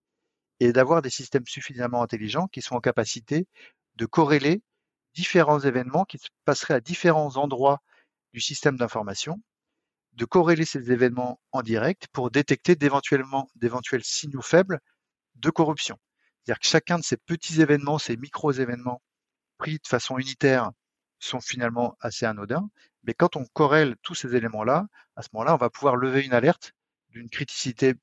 et 0.60 0.72
d'avoir 0.72 1.02
des 1.02 1.10
systèmes 1.10 1.46
suffisamment 1.46 2.02
intelligents 2.02 2.46
qui 2.48 2.62
sont 2.62 2.76
en 2.76 2.80
capacité 2.80 3.46
de 3.96 4.06
corréler 4.06 4.62
différents 5.14 5.60
événements 5.60 6.04
qui 6.04 6.18
se 6.18 6.28
passeraient 6.44 6.74
à 6.74 6.80
différents 6.80 7.36
endroits 7.36 7.80
du 8.32 8.40
système 8.40 8.76
d'information, 8.76 9.40
de 10.14 10.24
corréler 10.24 10.64
ces 10.64 10.92
événements 10.92 11.40
en 11.52 11.62
direct 11.62 12.08
pour 12.12 12.30
détecter 12.30 12.76
d'éventuels 12.76 14.04
signaux 14.04 14.42
faibles 14.42 14.80
de 15.36 15.50
corruption. 15.50 15.98
C'est-à-dire 16.44 16.60
que 16.60 16.66
chacun 16.66 16.98
de 16.98 17.04
ces 17.04 17.16
petits 17.16 17.60
événements, 17.60 17.98
ces 17.98 18.16
micro-événements 18.16 19.02
de 19.72 19.86
façon 19.86 20.18
unitaire 20.18 20.70
sont 21.18 21.40
finalement 21.40 21.96
assez 22.00 22.26
anodins. 22.26 22.68
Mais 23.04 23.14
quand 23.14 23.36
on 23.36 23.44
corrèle 23.52 23.96
tous 24.02 24.14
ces 24.14 24.34
éléments-là, 24.34 24.86
à 25.16 25.22
ce 25.22 25.28
moment-là, 25.32 25.54
on 25.54 25.58
va 25.58 25.70
pouvoir 25.70 25.96
lever 25.96 26.24
une 26.24 26.32
alerte 26.32 26.72
d'une 27.10 27.28
criticité 27.28 27.94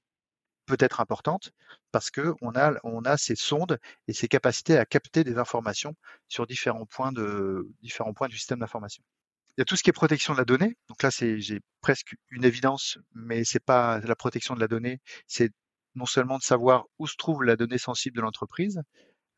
peut-être 0.66 1.02
importante 1.02 1.52
parce 1.92 2.12
que 2.12 2.34
on 2.42 2.56
a, 2.56 2.74
on 2.84 3.04
a 3.04 3.18
ces 3.18 3.36
sondes 3.36 3.80
et 4.08 4.14
ces 4.14 4.28
capacités 4.28 4.78
à 4.78 4.86
capter 4.86 5.24
des 5.24 5.38
informations 5.38 5.96
sur 6.28 6.48
différents 6.48 6.86
points 6.86 7.12
de 7.12 7.68
différents 7.82 8.14
points 8.14 8.30
du 8.30 8.38
système 8.38 8.60
d'information. 8.60 9.04
Il 9.58 9.62
y 9.62 9.64
a 9.64 9.66
tout 9.66 9.76
ce 9.76 9.84
qui 9.84 9.90
est 9.90 9.94
protection 9.94 10.34
de 10.34 10.38
la 10.38 10.46
donnée. 10.46 10.78
Donc 10.88 11.04
là, 11.04 11.12
c'est 11.12 11.40
j'ai 11.42 11.60
presque 11.82 12.16
une 12.30 12.46
évidence, 12.46 12.98
mais 13.14 13.44
c'est 13.44 13.64
pas 13.64 14.00
la 14.00 14.16
protection 14.16 14.56
de 14.56 14.62
la 14.62 14.68
donnée, 14.68 15.02
c'est 15.28 15.52
non 15.96 16.06
seulement 16.06 16.38
de 16.38 16.44
savoir 16.44 16.86
où 17.00 17.08
se 17.08 17.18
trouve 17.18 17.44
la 17.44 17.58
donnée 17.58 17.78
sensible 17.78 18.16
de 18.16 18.22
l'entreprise, 18.22 18.82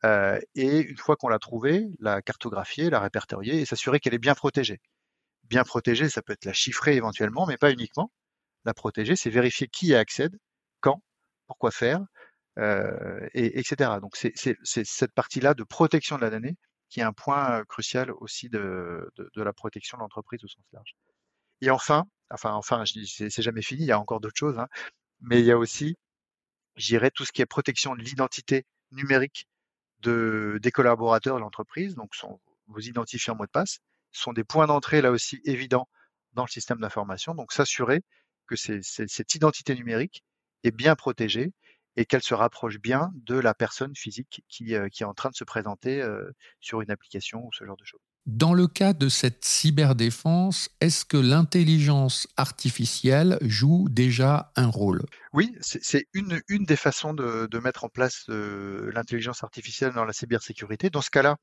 euh, 0.06 0.40
et 0.56 0.80
une 0.80 0.98
fois 0.98 1.16
qu'on 1.16 1.30
l'a 1.30 1.40
trouvée, 1.40 1.88
la 2.00 2.22
cartographier, 2.22 2.90
la 2.90 3.00
répertorier 3.00 3.62
et 3.62 3.66
s'assurer 3.66 4.00
qu'elle 4.00 4.14
est 4.14 4.20
bien 4.20 4.36
protégée. 4.36 4.80
Bien 5.44 5.64
protégée, 5.64 6.10
ça 6.10 6.22
peut 6.22 6.34
être 6.34 6.46
la 6.46 6.54
chiffrer 6.54 6.96
éventuellement, 6.96 7.46
mais 7.46 7.58
pas 7.58 7.72
uniquement. 7.72 8.12
La 8.66 8.74
protéger, 8.74 9.16
c'est 9.16 9.30
vérifier 9.30 9.68
qui 9.68 9.88
y 9.88 9.96
accède, 9.96 10.38
quand, 10.82 11.02
pourquoi 11.48 11.72
faire, 11.72 12.02
euh, 12.60 13.28
et, 13.34 13.60
etc. 13.60 13.92
Donc 14.02 14.16
c'est 14.16 14.34
cette 14.64 15.14
partie-là 15.14 15.54
de 15.54 15.64
protection 15.64 16.18
de 16.18 16.22
la 16.22 16.30
donnée 16.30 16.56
qui 16.90 17.00
est 17.00 17.04
un 17.04 17.14
point 17.14 17.60
euh, 17.60 17.64
crucial 17.66 18.12
aussi 18.12 18.50
de, 18.50 19.10
de, 19.18 19.30
de 19.36 19.42
la 19.44 19.54
protection 19.54 19.98
de 19.98 20.04
l'entreprise 20.04 20.44
au 20.44 20.48
sens 20.48 20.64
large. 20.72 20.96
Et 21.62 21.72
enfin, 21.72 22.06
enfin, 22.30 22.54
enfin, 22.54 22.84
c'est 22.86 23.42
jamais 23.42 23.62
fini, 23.62 23.84
il 23.84 23.88
y 23.88 23.92
a 23.92 24.00
encore 24.00 24.20
d'autres 24.20 24.38
choses, 24.38 24.60
hein, 24.60 24.68
mais 25.22 25.40
il 25.40 25.46
y 25.46 25.52
a 25.52 25.58
aussi 25.58 25.98
j'irais 26.76 27.12
tout 27.12 27.26
ce 27.26 27.32
qui 27.32 27.42
est 27.42 27.46
protection 27.46 27.96
de 27.96 28.02
l'identité 28.02 28.66
numérique 28.92 29.48
de, 30.04 30.60
des 30.62 30.72
collaborateurs 30.72 31.36
de 31.36 31.42
l'entreprise, 31.42 31.96
donc 31.96 32.16
sont 32.16 32.40
vos 32.68 32.80
identifiants 32.80 33.36
mots 33.36 33.46
de 33.46 33.52
passe, 33.52 33.80
sont 34.12 34.34
des 34.34 34.44
points 34.44 34.68
d'entrée 34.68 35.02
là 35.02 35.12
aussi 35.12 35.42
évidents 35.46 35.88
dans 36.34 36.44
le 36.44 36.50
système 36.50 36.80
d'information. 36.80 37.36
Donc 37.36 37.52
s'assurer 37.52 38.02
que 38.48 38.56
cette 38.56 39.36
identité 39.36 39.76
numérique 39.76 40.24
est 40.64 40.72
bien 40.72 40.96
protégée 40.96 41.54
et 41.96 42.06
qu'elle 42.06 42.24
se 42.24 42.34
rapproche 42.34 42.80
bien 42.80 43.12
de 43.16 43.36
la 43.36 43.54
personne 43.54 43.96
physique 43.96 44.44
qui, 44.48 44.76
euh, 44.76 44.88
est 44.88 45.04
en 45.04 45.14
train 45.14 45.30
de 45.30 45.36
se 45.36 45.44
présenter 45.44 46.02
euh, 46.02 46.32
sur 46.60 46.82
une 46.82 46.92
application 46.92 47.46
ou 47.46 47.54
ce 47.54 47.66
genre 47.66 47.78
de 47.78 47.86
choses. 47.86 48.02
Dans 48.26 48.54
le 48.54 48.68
cas 48.68 48.94
de 48.94 49.10
cette 49.10 49.44
cyberdéfense, 49.44 50.70
est-ce 50.80 51.04
que 51.04 51.18
l'intelligence 51.18 52.26
artificielle 52.38 53.38
joue 53.42 53.88
déjà 53.90 54.54
un 54.56 54.68
rôle? 54.68 55.04
Oui, 55.34 55.54
c'est 55.60 56.06
une, 56.14 56.40
des 56.48 56.76
façons 56.78 57.14
de, 57.14 57.60
mettre 57.60 57.84
en 57.84 57.90
place 57.90 58.24
euh, 58.30 58.90
l'intelligence 58.94 59.44
artificielle 59.44 59.92
dans 59.92 60.06
la 60.06 60.14
cybersécurité. 60.14 60.90
Dans 60.90 61.02
ce 61.02 61.10
cas-là, 61.10 61.36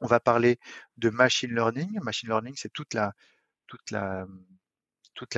on 0.00 0.08
va 0.08 0.18
parler 0.18 0.58
de 0.96 1.08
machine 1.08 1.54
learning. 1.54 2.00
Machine 2.02 2.30
learning, 2.30 2.54
c'est 2.56 2.72
toute 2.72 2.94
la, 2.94 3.14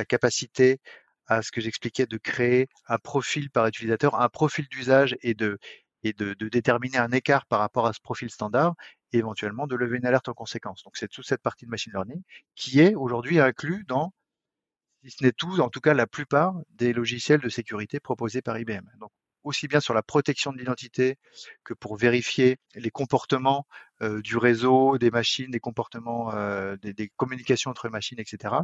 capacité 0.08 0.80
à 1.26 1.42
ce 1.42 1.52
que 1.52 1.60
j'expliquais 1.60 2.06
de 2.06 2.16
créer 2.16 2.68
un 2.88 2.96
profil 2.96 3.50
par 3.50 3.66
utilisateur, 3.66 4.18
un 4.18 4.30
profil 4.30 4.66
d'usage 4.68 5.14
et 5.20 5.34
de, 5.34 5.58
déterminer 6.02 6.96
un 6.96 7.12
écart 7.12 7.44
par 7.44 7.60
rapport 7.60 7.86
à 7.86 7.92
ce 7.92 8.00
profil 8.00 8.30
standard 8.30 8.74
et 9.14 9.18
éventuellement 9.18 9.66
de 9.66 9.76
lever 9.76 9.98
une 9.98 10.06
alerte 10.06 10.28
en 10.28 10.34
conséquence. 10.34 10.82
Donc 10.82 10.96
c'est 10.96 11.08
toute 11.08 11.26
cette 11.26 11.42
partie 11.42 11.64
de 11.64 11.70
machine 11.70 11.92
learning 11.92 12.22
qui 12.54 12.80
est 12.80 12.94
aujourd'hui 12.94 13.38
inclus 13.38 13.84
dans, 13.86 14.12
si 15.02 15.10
ce 15.10 15.24
n'est 15.24 15.32
tout, 15.32 15.60
en 15.60 15.68
tout 15.68 15.80
cas 15.80 15.94
la 15.94 16.06
plupart 16.06 16.54
des 16.70 16.92
logiciels 16.92 17.40
de 17.40 17.48
sécurité 17.48 18.00
proposés 18.00 18.42
par 18.42 18.58
IBM. 18.58 18.84
Donc 18.98 19.10
aussi 19.44 19.68
bien 19.68 19.80
sur 19.80 19.94
la 19.94 20.02
protection 20.02 20.52
de 20.52 20.58
l'identité 20.58 21.16
que 21.64 21.74
pour 21.74 21.96
vérifier 21.96 22.56
les 22.74 22.90
comportements 22.90 23.66
euh, 24.02 24.20
du 24.22 24.36
réseau, 24.36 24.98
des 24.98 25.10
machines, 25.10 25.50
des 25.50 25.60
comportements, 25.60 26.34
euh, 26.34 26.76
des, 26.82 27.08
communications 27.16 27.70
entre 27.70 27.88
machines, 27.88 28.18
etc. 28.18 28.54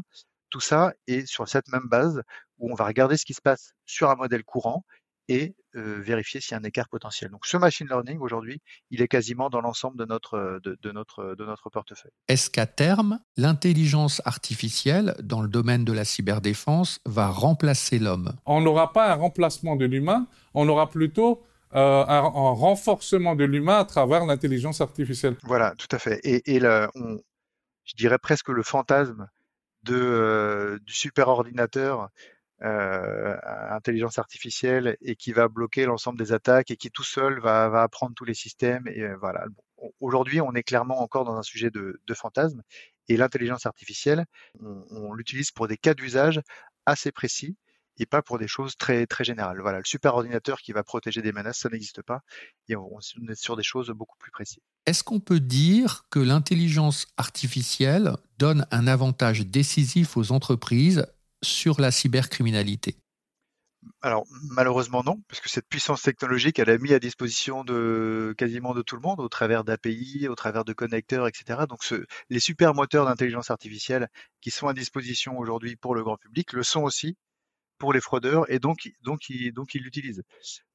Tout 0.48 0.60
ça 0.60 0.94
est 1.06 1.26
sur 1.26 1.48
cette 1.48 1.68
même 1.68 1.86
base 1.86 2.22
où 2.58 2.72
on 2.72 2.74
va 2.74 2.86
regarder 2.86 3.16
ce 3.16 3.24
qui 3.24 3.34
se 3.34 3.42
passe 3.42 3.74
sur 3.84 4.10
un 4.10 4.16
modèle 4.16 4.42
courant 4.42 4.84
et 5.30 5.54
vérifier 5.74 6.40
s'il 6.40 6.52
y 6.52 6.54
a 6.54 6.58
un 6.58 6.64
écart 6.64 6.88
potentiel. 6.88 7.30
Donc 7.30 7.46
ce 7.46 7.56
machine 7.56 7.86
learning 7.86 8.18
aujourd'hui, 8.18 8.60
il 8.90 9.02
est 9.02 9.06
quasiment 9.06 9.50
dans 9.50 9.60
l'ensemble 9.60 9.96
de 9.96 10.04
notre, 10.04 10.60
de, 10.64 10.90
notre, 10.90 11.36
de 11.36 11.44
notre 11.44 11.70
portefeuille. 11.70 12.10
Est-ce 12.26 12.50
qu'à 12.50 12.66
terme, 12.66 13.20
l'intelligence 13.36 14.20
artificielle 14.24 15.14
dans 15.22 15.40
le 15.40 15.48
domaine 15.48 15.84
de 15.84 15.92
la 15.92 16.04
cyberdéfense 16.04 16.98
va 17.06 17.28
remplacer 17.28 18.00
l'homme? 18.00 18.32
On 18.46 18.60
n'aura 18.60 18.92
pas 18.92 19.12
un 19.12 19.14
remplacement 19.14 19.76
de 19.76 19.84
l'humain, 19.84 20.26
on 20.54 20.68
aura 20.68 20.90
plutôt 20.90 21.44
un, 21.72 22.18
renforcement 22.18 23.36
de 23.36 23.44
l'humain 23.44 23.78
à 23.78 23.84
travers 23.84 24.26
l'intelligence 24.26 24.80
artificielle. 24.80 25.36
Voilà, 25.44 25.76
tout 25.76 25.88
à 25.92 26.00
fait. 26.00 26.18
Et, 26.24 26.56
et 26.56 26.60
on, 26.96 27.20
je 27.84 27.94
dirais 27.96 28.18
presque 28.18 28.48
le 28.48 28.64
fantasme 28.64 29.28
de, 29.84 30.80
du 30.84 30.92
superordinateur 30.92 32.08
euh, 32.62 33.36
intelligence 33.70 34.18
artificielle 34.18 34.96
et 35.00 35.16
qui 35.16 35.32
va 35.32 35.48
bloquer 35.48 35.86
l'ensemble 35.86 36.18
des 36.18 36.32
attaques 36.32 36.70
et 36.70 36.76
qui 36.76 36.90
tout 36.90 37.04
seul 37.04 37.40
va, 37.40 37.82
apprendre 37.82 38.14
tous 38.14 38.24
les 38.24 38.34
systèmes. 38.34 38.86
Et 38.88 39.02
euh, 39.02 39.16
voilà. 39.20 39.44
Aujourd'hui, 40.00 40.40
on 40.42 40.52
est 40.54 40.62
clairement 40.62 41.00
encore 41.00 41.24
dans 41.24 41.36
un 41.36 41.42
sujet 41.42 41.70
de, 41.70 42.00
de 42.06 42.14
fantasme 42.14 42.62
et 43.10 43.16
l'intelligence 43.16 43.66
artificielle, 43.66 44.24
on, 44.60 45.12
l'utilise 45.12 45.50
pour 45.50 45.66
des 45.66 45.76
cas 45.76 45.94
d'usage 45.94 46.40
assez 46.86 47.10
précis 47.10 47.56
et 47.98 48.06
pas 48.06 48.22
pour 48.22 48.38
des 48.38 48.46
choses 48.46 48.76
très 48.76 49.04
très 49.06 49.24
générales. 49.24 49.60
Voilà, 49.60 49.78
le 49.78 49.84
super 49.84 50.14
ordinateur 50.14 50.60
qui 50.60 50.70
va 50.72 50.84
protéger 50.84 51.20
des 51.20 51.32
menaces, 51.32 51.58
ça 51.58 51.68
n'existe 51.68 52.02
pas 52.02 52.20
et 52.68 52.76
on 52.76 53.00
est 53.28 53.34
sur 53.34 53.56
des 53.56 53.64
choses 53.64 53.90
beaucoup 53.90 54.16
plus 54.18 54.30
précises. 54.30 54.62
Est-ce 54.86 55.02
qu'on 55.02 55.18
peut 55.18 55.40
dire 55.40 56.04
que 56.08 56.20
l'intelligence 56.20 57.08
artificielle 57.16 58.12
donne 58.38 58.64
un 58.70 58.86
avantage 58.86 59.44
décisif 59.44 60.16
aux 60.16 60.30
entreprises 60.30 61.04
sur 61.42 61.80
la 61.80 61.90
cybercriminalité 61.90 62.96
alors 64.02 64.26
malheureusement 64.50 65.02
non, 65.02 65.22
parce 65.28 65.40
que 65.40 65.48
cette 65.48 65.68
puissance 65.68 66.02
technologique, 66.02 66.58
elle 66.58 66.70
a 66.70 66.78
mis 66.78 66.92
à 66.92 66.98
disposition 66.98 67.64
de 67.64 68.34
quasiment 68.36 68.74
de 68.74 68.82
tout 68.82 68.94
le 68.96 69.00
monde 69.02 69.20
au 69.20 69.28
travers 69.28 69.64
d'API, 69.64 70.28
au 70.28 70.34
travers 70.34 70.64
de 70.64 70.72
connecteurs, 70.72 71.26
etc. 71.26 71.60
Donc 71.68 71.82
ce, 71.84 72.04
les 72.28 72.40
super 72.40 72.74
moteurs 72.74 73.06
d'intelligence 73.06 73.50
artificielle 73.50 74.08
qui 74.40 74.50
sont 74.50 74.68
à 74.68 74.74
disposition 74.74 75.38
aujourd'hui 75.38 75.76
pour 75.76 75.94
le 75.94 76.02
grand 76.02 76.16
public 76.18 76.52
le 76.52 76.62
sont 76.62 76.82
aussi 76.82 77.16
pour 77.78 77.92
les 77.92 78.00
fraudeurs 78.00 78.50
et 78.50 78.58
donc 78.58 78.90
donc 79.02 79.28
ils 79.30 79.52
donc 79.52 79.74
ils 79.74 79.82
l'utilisent. 79.82 80.22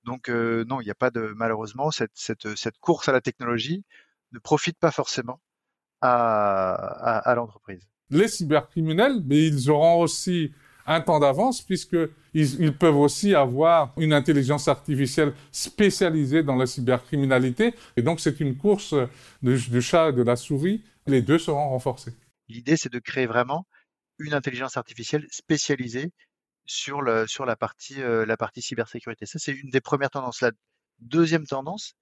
Donc 0.03 0.29
euh, 0.29 0.65
non, 0.67 0.81
il 0.81 0.85
n'y 0.85 0.91
a 0.91 0.95
pas 0.95 1.11
de 1.11 1.33
malheureusement 1.37 1.91
cette, 1.91 2.11
cette, 2.15 2.55
cette 2.55 2.77
course 2.79 3.09
à 3.09 3.11
la 3.13 3.21
technologie 3.21 3.83
ne 4.31 4.39
profite 4.39 4.77
pas 4.79 4.91
forcément 4.91 5.41
à, 6.01 6.73
à, 6.75 7.19
à 7.19 7.35
l'entreprise. 7.35 7.87
Les 8.09 8.27
cybercriminels, 8.27 9.21
mais 9.25 9.47
ils 9.47 9.69
auront 9.69 10.01
aussi 10.01 10.51
un 10.85 11.01
temps 11.01 11.19
d'avance 11.19 11.61
puisqu'ils 11.61 12.09
ils 12.33 12.77
peuvent 12.77 12.97
aussi 12.97 13.33
avoir 13.33 13.93
une 13.97 14.13
intelligence 14.13 14.67
artificielle 14.67 15.33
spécialisée 15.51 16.43
dans 16.43 16.55
la 16.55 16.67
cybercriminalité. 16.67 17.73
Et 17.97 18.01
donc, 18.01 18.19
c'est 18.19 18.39
une 18.39 18.55
course 18.55 18.93
du 19.41 19.81
chat 19.81 20.09
et 20.09 20.13
de 20.13 20.21
la 20.21 20.35
souris. 20.35 20.83
Les 21.07 21.21
deux 21.21 21.39
seront 21.39 21.69
renforcés. 21.69 22.13
L'idée, 22.47 22.77
c'est 22.77 22.91
de 22.91 22.99
créer 22.99 23.25
vraiment 23.25 23.65
une 24.19 24.33
intelligence 24.33 24.77
artificielle 24.77 25.25
spécialisée 25.31 26.11
sur, 26.65 27.01
la, 27.01 27.25
partie, 27.55 28.01
euh, 28.01 28.25
la 28.25 28.37
partie 28.37 28.61
cybersécurité. 28.61 29.25
Ça, 29.25 29.39
c'est 29.39 29.51
une 29.51 29.69
des 29.69 29.81
premières 29.81 30.09
tendances. 30.09 30.41
La 30.41 30.51
deuxième 30.99 31.45
tendance, 31.45 31.93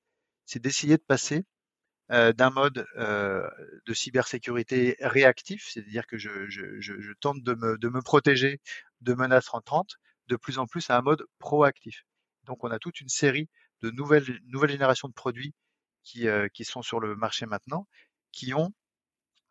c'est 0.45 0.61
d'essayer 0.61 0.97
de 0.97 1.03
passer 1.05 1.43
d'un 2.09 2.49
mode 2.49 2.85
euh, 2.97 3.47
de 3.85 3.93
cybersécurité 3.93 4.97
réactif, 4.99 5.69
c'est-à-dire 5.69 6.05
que 6.05 6.17
je, 6.17 7.13
tente 7.21 7.41
de 7.43 7.53
me, 7.53 8.01
protéger 8.01 8.59
de 9.01 9.13
menaces 9.13 9.47
rentrantes, 9.47 9.95
de 10.27 10.35
plus 10.35 10.57
en 10.57 10.67
plus 10.67 10.89
à 10.89 10.97
un 10.97 11.01
mode 11.01 11.25
proactif. 11.39 12.05
Donc 12.43 12.63
on 12.63 12.71
a 12.71 12.79
toute 12.79 12.99
une 13.01 13.09
série 13.09 13.49
de 13.81 13.89
nouvelles, 13.89 14.25
générations 14.69 15.07
de 15.07 15.13
produits 15.13 15.53
qui, 16.03 16.27
euh, 16.27 16.47
qui 16.53 16.65
sont 16.65 16.81
sur 16.81 16.99
le 16.99 17.15
marché 17.15 17.45
maintenant, 17.45 17.87
qui 18.31 18.53
ont 18.53 18.73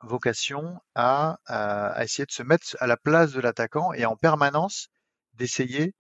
vocation 0.01 0.81
à, 0.95 1.39
à, 1.47 2.05
essayer 2.05 2.27
de 2.27 2.33
se 2.33 2.43
mettre 2.43 2.77
à 2.81 2.87
la 2.87 2.97
place 2.97 3.33
de 3.33 3.41
l'attaquant 3.41 3.93
et 3.93 4.05
en 4.05 4.17
permanence 4.17 4.89
d'essayer 5.35 5.95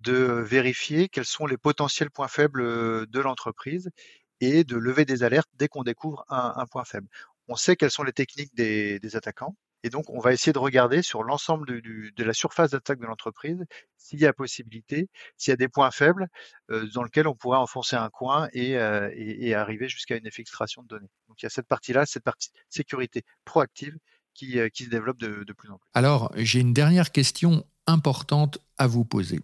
de 0.00 0.14
vérifier 0.14 1.08
quels 1.08 1.24
sont 1.24 1.46
les 1.46 1.56
potentiels 1.56 2.10
points 2.10 2.28
faibles 2.28 3.06
de 3.06 3.20
l'entreprise 3.20 3.90
et 4.40 4.64
de 4.64 4.76
lever 4.76 5.04
des 5.04 5.22
alertes 5.22 5.50
dès 5.54 5.68
qu'on 5.68 5.82
découvre 5.82 6.24
un, 6.28 6.54
un, 6.56 6.66
point 6.66 6.84
faible. 6.84 7.08
On 7.48 7.56
sait 7.56 7.76
quelles 7.76 7.90
sont 7.90 8.02
les 8.02 8.12
techniques 8.12 8.54
des, 8.54 8.98
des 9.00 9.16
attaquants. 9.16 9.54
Et 9.82 9.90
donc, 9.90 10.10
on 10.10 10.18
va 10.18 10.32
essayer 10.32 10.52
de 10.52 10.58
regarder 10.58 11.02
sur 11.02 11.22
l'ensemble 11.22 11.66
de, 11.66 12.10
de, 12.10 12.24
la 12.24 12.32
surface 12.32 12.70
d'attaque 12.70 12.98
de 12.98 13.06
l'entreprise 13.06 13.64
s'il 13.96 14.18
y 14.18 14.26
a 14.26 14.32
possibilité, 14.32 15.08
s'il 15.36 15.52
y 15.52 15.54
a 15.54 15.56
des 15.56 15.68
points 15.68 15.90
faibles 15.92 16.28
euh, 16.70 16.88
dans 16.92 17.04
lesquels 17.04 17.28
on 17.28 17.36
pourrait 17.36 17.58
enfoncer 17.58 17.94
un 17.94 18.08
coin 18.08 18.48
et, 18.52 18.76
euh, 18.78 19.10
et, 19.14 19.48
et 19.48 19.54
arriver 19.54 19.88
jusqu'à 19.88 20.16
une 20.16 20.26
extraction 20.26 20.82
de 20.82 20.88
données. 20.88 21.10
Donc, 21.28 21.40
il 21.40 21.44
y 21.44 21.46
a 21.46 21.50
cette 21.50 21.68
partie-là, 21.68 22.04
cette 22.04 22.24
partie 22.24 22.50
sécurité 22.68 23.22
proactive 23.44 23.96
qui, 24.34 24.58
euh, 24.58 24.68
qui 24.68 24.84
se 24.84 24.90
développe 24.90 25.18
de, 25.18 25.44
de 25.44 25.52
plus 25.52 25.70
en 25.70 25.78
plus. 25.78 25.88
Alors, 25.94 26.32
j'ai 26.34 26.60
une 26.60 26.72
dernière 26.72 27.12
question 27.12 27.64
importante 27.86 28.58
à 28.78 28.86
vous 28.86 29.04
poser. 29.04 29.40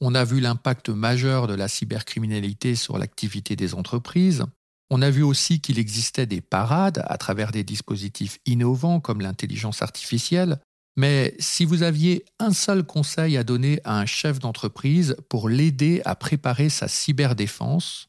On 0.00 0.14
a 0.14 0.24
vu 0.24 0.40
l'impact 0.40 0.90
majeur 0.90 1.46
de 1.46 1.54
la 1.54 1.68
cybercriminalité 1.68 2.74
sur 2.74 2.98
l'activité 2.98 3.56
des 3.56 3.74
entreprises. 3.74 4.44
On 4.90 5.02
a 5.02 5.10
vu 5.10 5.22
aussi 5.22 5.60
qu'il 5.60 5.78
existait 5.78 6.26
des 6.26 6.40
parades 6.40 7.02
à 7.06 7.16
travers 7.18 7.50
des 7.50 7.64
dispositifs 7.64 8.38
innovants 8.44 9.00
comme 9.00 9.20
l'intelligence 9.20 9.82
artificielle. 9.82 10.60
Mais 10.96 11.34
si 11.38 11.64
vous 11.64 11.82
aviez 11.82 12.24
un 12.38 12.52
seul 12.52 12.84
conseil 12.84 13.36
à 13.36 13.44
donner 13.44 13.80
à 13.84 13.98
un 13.98 14.06
chef 14.06 14.38
d'entreprise 14.38 15.16
pour 15.28 15.48
l'aider 15.48 16.02
à 16.04 16.14
préparer 16.14 16.68
sa 16.68 16.88
cyberdéfense, 16.88 18.08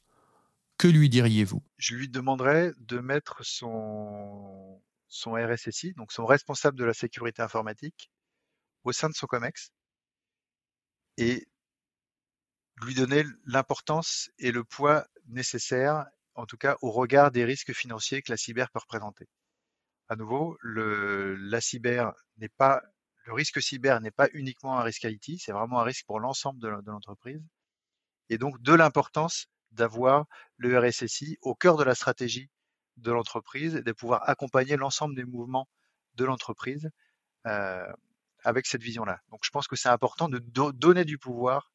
que 0.78 0.88
lui 0.88 1.10
diriez-vous? 1.10 1.64
Je 1.78 1.96
lui 1.96 2.10
demanderais 2.10 2.74
de 2.80 3.00
mettre 3.00 3.44
son, 3.44 4.82
son 5.08 5.34
RSSI, 5.34 5.94
donc 5.94 6.12
son 6.12 6.26
responsable 6.26 6.78
de 6.78 6.86
la 6.86 6.94
sécurité 6.94 7.42
informatique, 7.42 8.12
au 8.84 8.92
sein 8.92 9.10
de 9.10 9.16
son 9.16 9.26
COMEX 9.26 9.72
et 11.18 11.48
lui 12.82 12.94
donner 12.94 13.24
l'importance 13.46 14.30
et 14.38 14.52
le 14.52 14.64
poids 14.64 15.06
nécessaires, 15.28 16.06
en 16.36 16.46
tout 16.46 16.58
cas 16.58 16.78
au 16.82 16.92
regard 16.92 17.32
des 17.32 17.46
risques 17.46 17.74
financiers 17.74 18.22
que 18.22 18.32
la 18.32 18.38
cyber 18.38 18.70
peut 18.72 18.80
représenter. 18.80 19.28
À 20.10 20.16
nouveau, 20.16 20.58
le, 20.62 21.36
la 21.36 21.60
cyber 21.60 22.14
n'est 22.38 22.50
pas, 22.50 22.82
le 23.26 23.34
risque 23.34 23.62
cyber 23.62 24.00
n'est 24.00 24.12
pas 24.12 24.30
uniquement 24.34 24.80
un 24.80 24.84
risque 24.84 25.04
IT, 25.04 25.40
c'est 25.40 25.52
vraiment 25.52 25.82
un 25.82 25.84
risque 25.84 26.06
pour 26.06 26.20
l'ensemble 26.20 26.60
de 26.60 26.92
l'entreprise. 26.92 27.42
Et 28.30 28.38
donc 28.38 28.62
de 28.62 28.74
l'importance 28.74 29.48
d'avoir 29.72 30.26
le 30.58 30.78
RSSI 30.80 31.38
au 31.42 31.56
cœur 31.56 31.78
de 31.78 31.84
la 31.84 31.96
stratégie 31.96 32.50
de 32.98 33.12
l'entreprise 33.12 33.76
et 33.76 33.84
de 33.84 33.92
pouvoir 33.92 34.28
accompagner 34.30 34.76
l'ensemble 34.76 35.16
des 35.16 35.26
mouvements 35.26 35.68
de 36.16 36.26
l'entreprise 36.26 36.90
euh, 37.46 37.92
avec 38.44 38.66
cette 38.66 38.82
vision-là. 38.82 39.20
Donc 39.30 39.42
je 39.44 39.50
pense 39.50 39.68
que 39.68 39.76
c'est 39.76 39.90
important 39.90 40.30
de 40.30 40.40
do 40.40 40.72
donner 40.72 41.06
du 41.06 41.18
pouvoir 41.18 41.72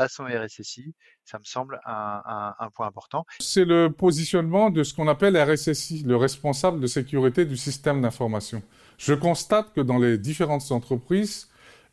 à 0.00 0.08
son 0.08 0.24
RSSI. 0.24 0.94
Ça 1.24 1.38
me 1.38 1.44
semble 1.44 1.80
un, 1.84 2.54
point 2.74 2.86
important. 2.86 3.24
C'est 3.38 3.64
le 3.64 3.90
positionnement 3.90 4.70
de 4.70 4.82
ce 4.82 4.94
qu'on 4.94 5.08
appelle 5.08 5.36
RSSI, 5.36 6.02
le 6.04 6.16
responsable 6.16 6.80
de 6.80 6.86
sécurité 6.86 7.44
du 7.44 7.56
système 7.56 8.00
d'information. 8.00 8.62
Je 8.96 9.14
constate 9.14 9.72
que 9.74 9.80
dans 9.80 9.98
les 9.98 10.16
différentes 10.18 10.72
entreprises, 10.72 11.48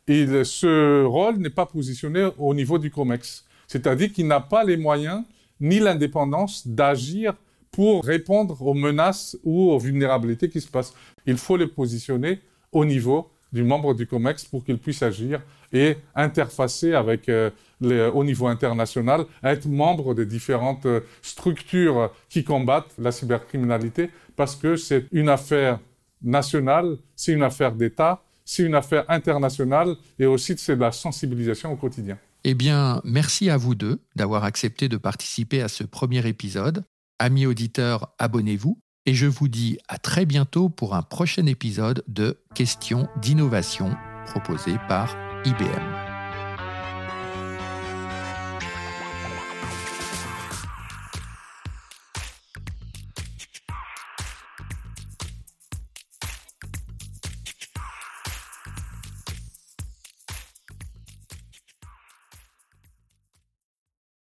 ce 0.08 1.04
rôle 1.04 1.36
n'est 1.36 1.50
pas 1.50 1.66
positionné 1.66 2.30
au 2.38 2.54
niveau 2.54 2.78
du 2.78 2.90
COMEX. 2.90 3.44
C'est-à-dire 3.66 4.10
qu'il 4.12 4.26
n'a 4.26 4.40
pas 4.40 4.64
les 4.64 4.78
moyens 4.78 5.24
ni 5.60 5.78
l'indépendance 5.78 6.66
d'agir 6.66 7.34
pour 7.70 8.04
répondre 8.04 8.62
aux 8.62 8.74
menaces 8.74 9.36
ou 9.44 9.70
aux 9.70 9.78
vulnérabilités 9.78 10.48
qui 10.48 10.62
se 10.62 10.68
passent. 10.68 10.94
Il 11.26 11.36
faut 11.36 11.58
les 11.58 11.66
positionner 11.66 12.40
au 12.72 12.86
niveau 12.86 13.30
du 13.52 13.62
membre 13.62 13.94
du 13.94 14.06
COMEX 14.06 14.44
pour 14.44 14.64
qu'il 14.64 14.78
puisse 14.78 15.02
agir 15.02 15.40
et 15.72 15.96
interfacer 16.14 16.94
avec 16.94 17.28
euh, 17.28 17.50
les, 17.80 18.06
au 18.06 18.24
niveau 18.24 18.46
international, 18.46 19.24
être 19.42 19.66
membre 19.66 20.14
des 20.14 20.26
différentes 20.26 20.86
euh, 20.86 21.00
structures 21.22 22.10
qui 22.28 22.44
combattent 22.44 22.94
la 22.98 23.12
cybercriminalité, 23.12 24.10
parce 24.36 24.56
que 24.56 24.76
c'est 24.76 25.06
une 25.12 25.28
affaire 25.28 25.78
nationale, 26.22 26.96
c'est 27.14 27.32
une 27.32 27.42
affaire 27.42 27.72
d'État, 27.72 28.22
c'est 28.44 28.62
une 28.62 28.74
affaire 28.74 29.04
internationale, 29.08 29.94
et 30.18 30.26
aussi 30.26 30.54
c'est 30.56 30.76
de 30.76 30.80
la 30.80 30.92
sensibilisation 30.92 31.72
au 31.72 31.76
quotidien. 31.76 32.18
Eh 32.44 32.54
bien, 32.54 33.00
merci 33.04 33.50
à 33.50 33.56
vous 33.56 33.74
deux 33.74 34.00
d'avoir 34.16 34.44
accepté 34.44 34.88
de 34.88 34.96
participer 34.96 35.60
à 35.60 35.68
ce 35.68 35.84
premier 35.84 36.26
épisode. 36.26 36.84
Amis 37.18 37.46
auditeurs, 37.46 38.14
abonnez-vous 38.18 38.78
et 39.08 39.14
je 39.14 39.24
vous 39.24 39.48
dis 39.48 39.78
à 39.88 39.96
très 39.96 40.26
bientôt 40.26 40.68
pour 40.68 40.94
un 40.94 41.00
prochain 41.00 41.46
épisode 41.46 42.04
de 42.08 42.36
Questions 42.54 43.08
d'innovation 43.22 43.96
proposé 44.26 44.74
par 44.86 45.16
IBM. 45.46 46.07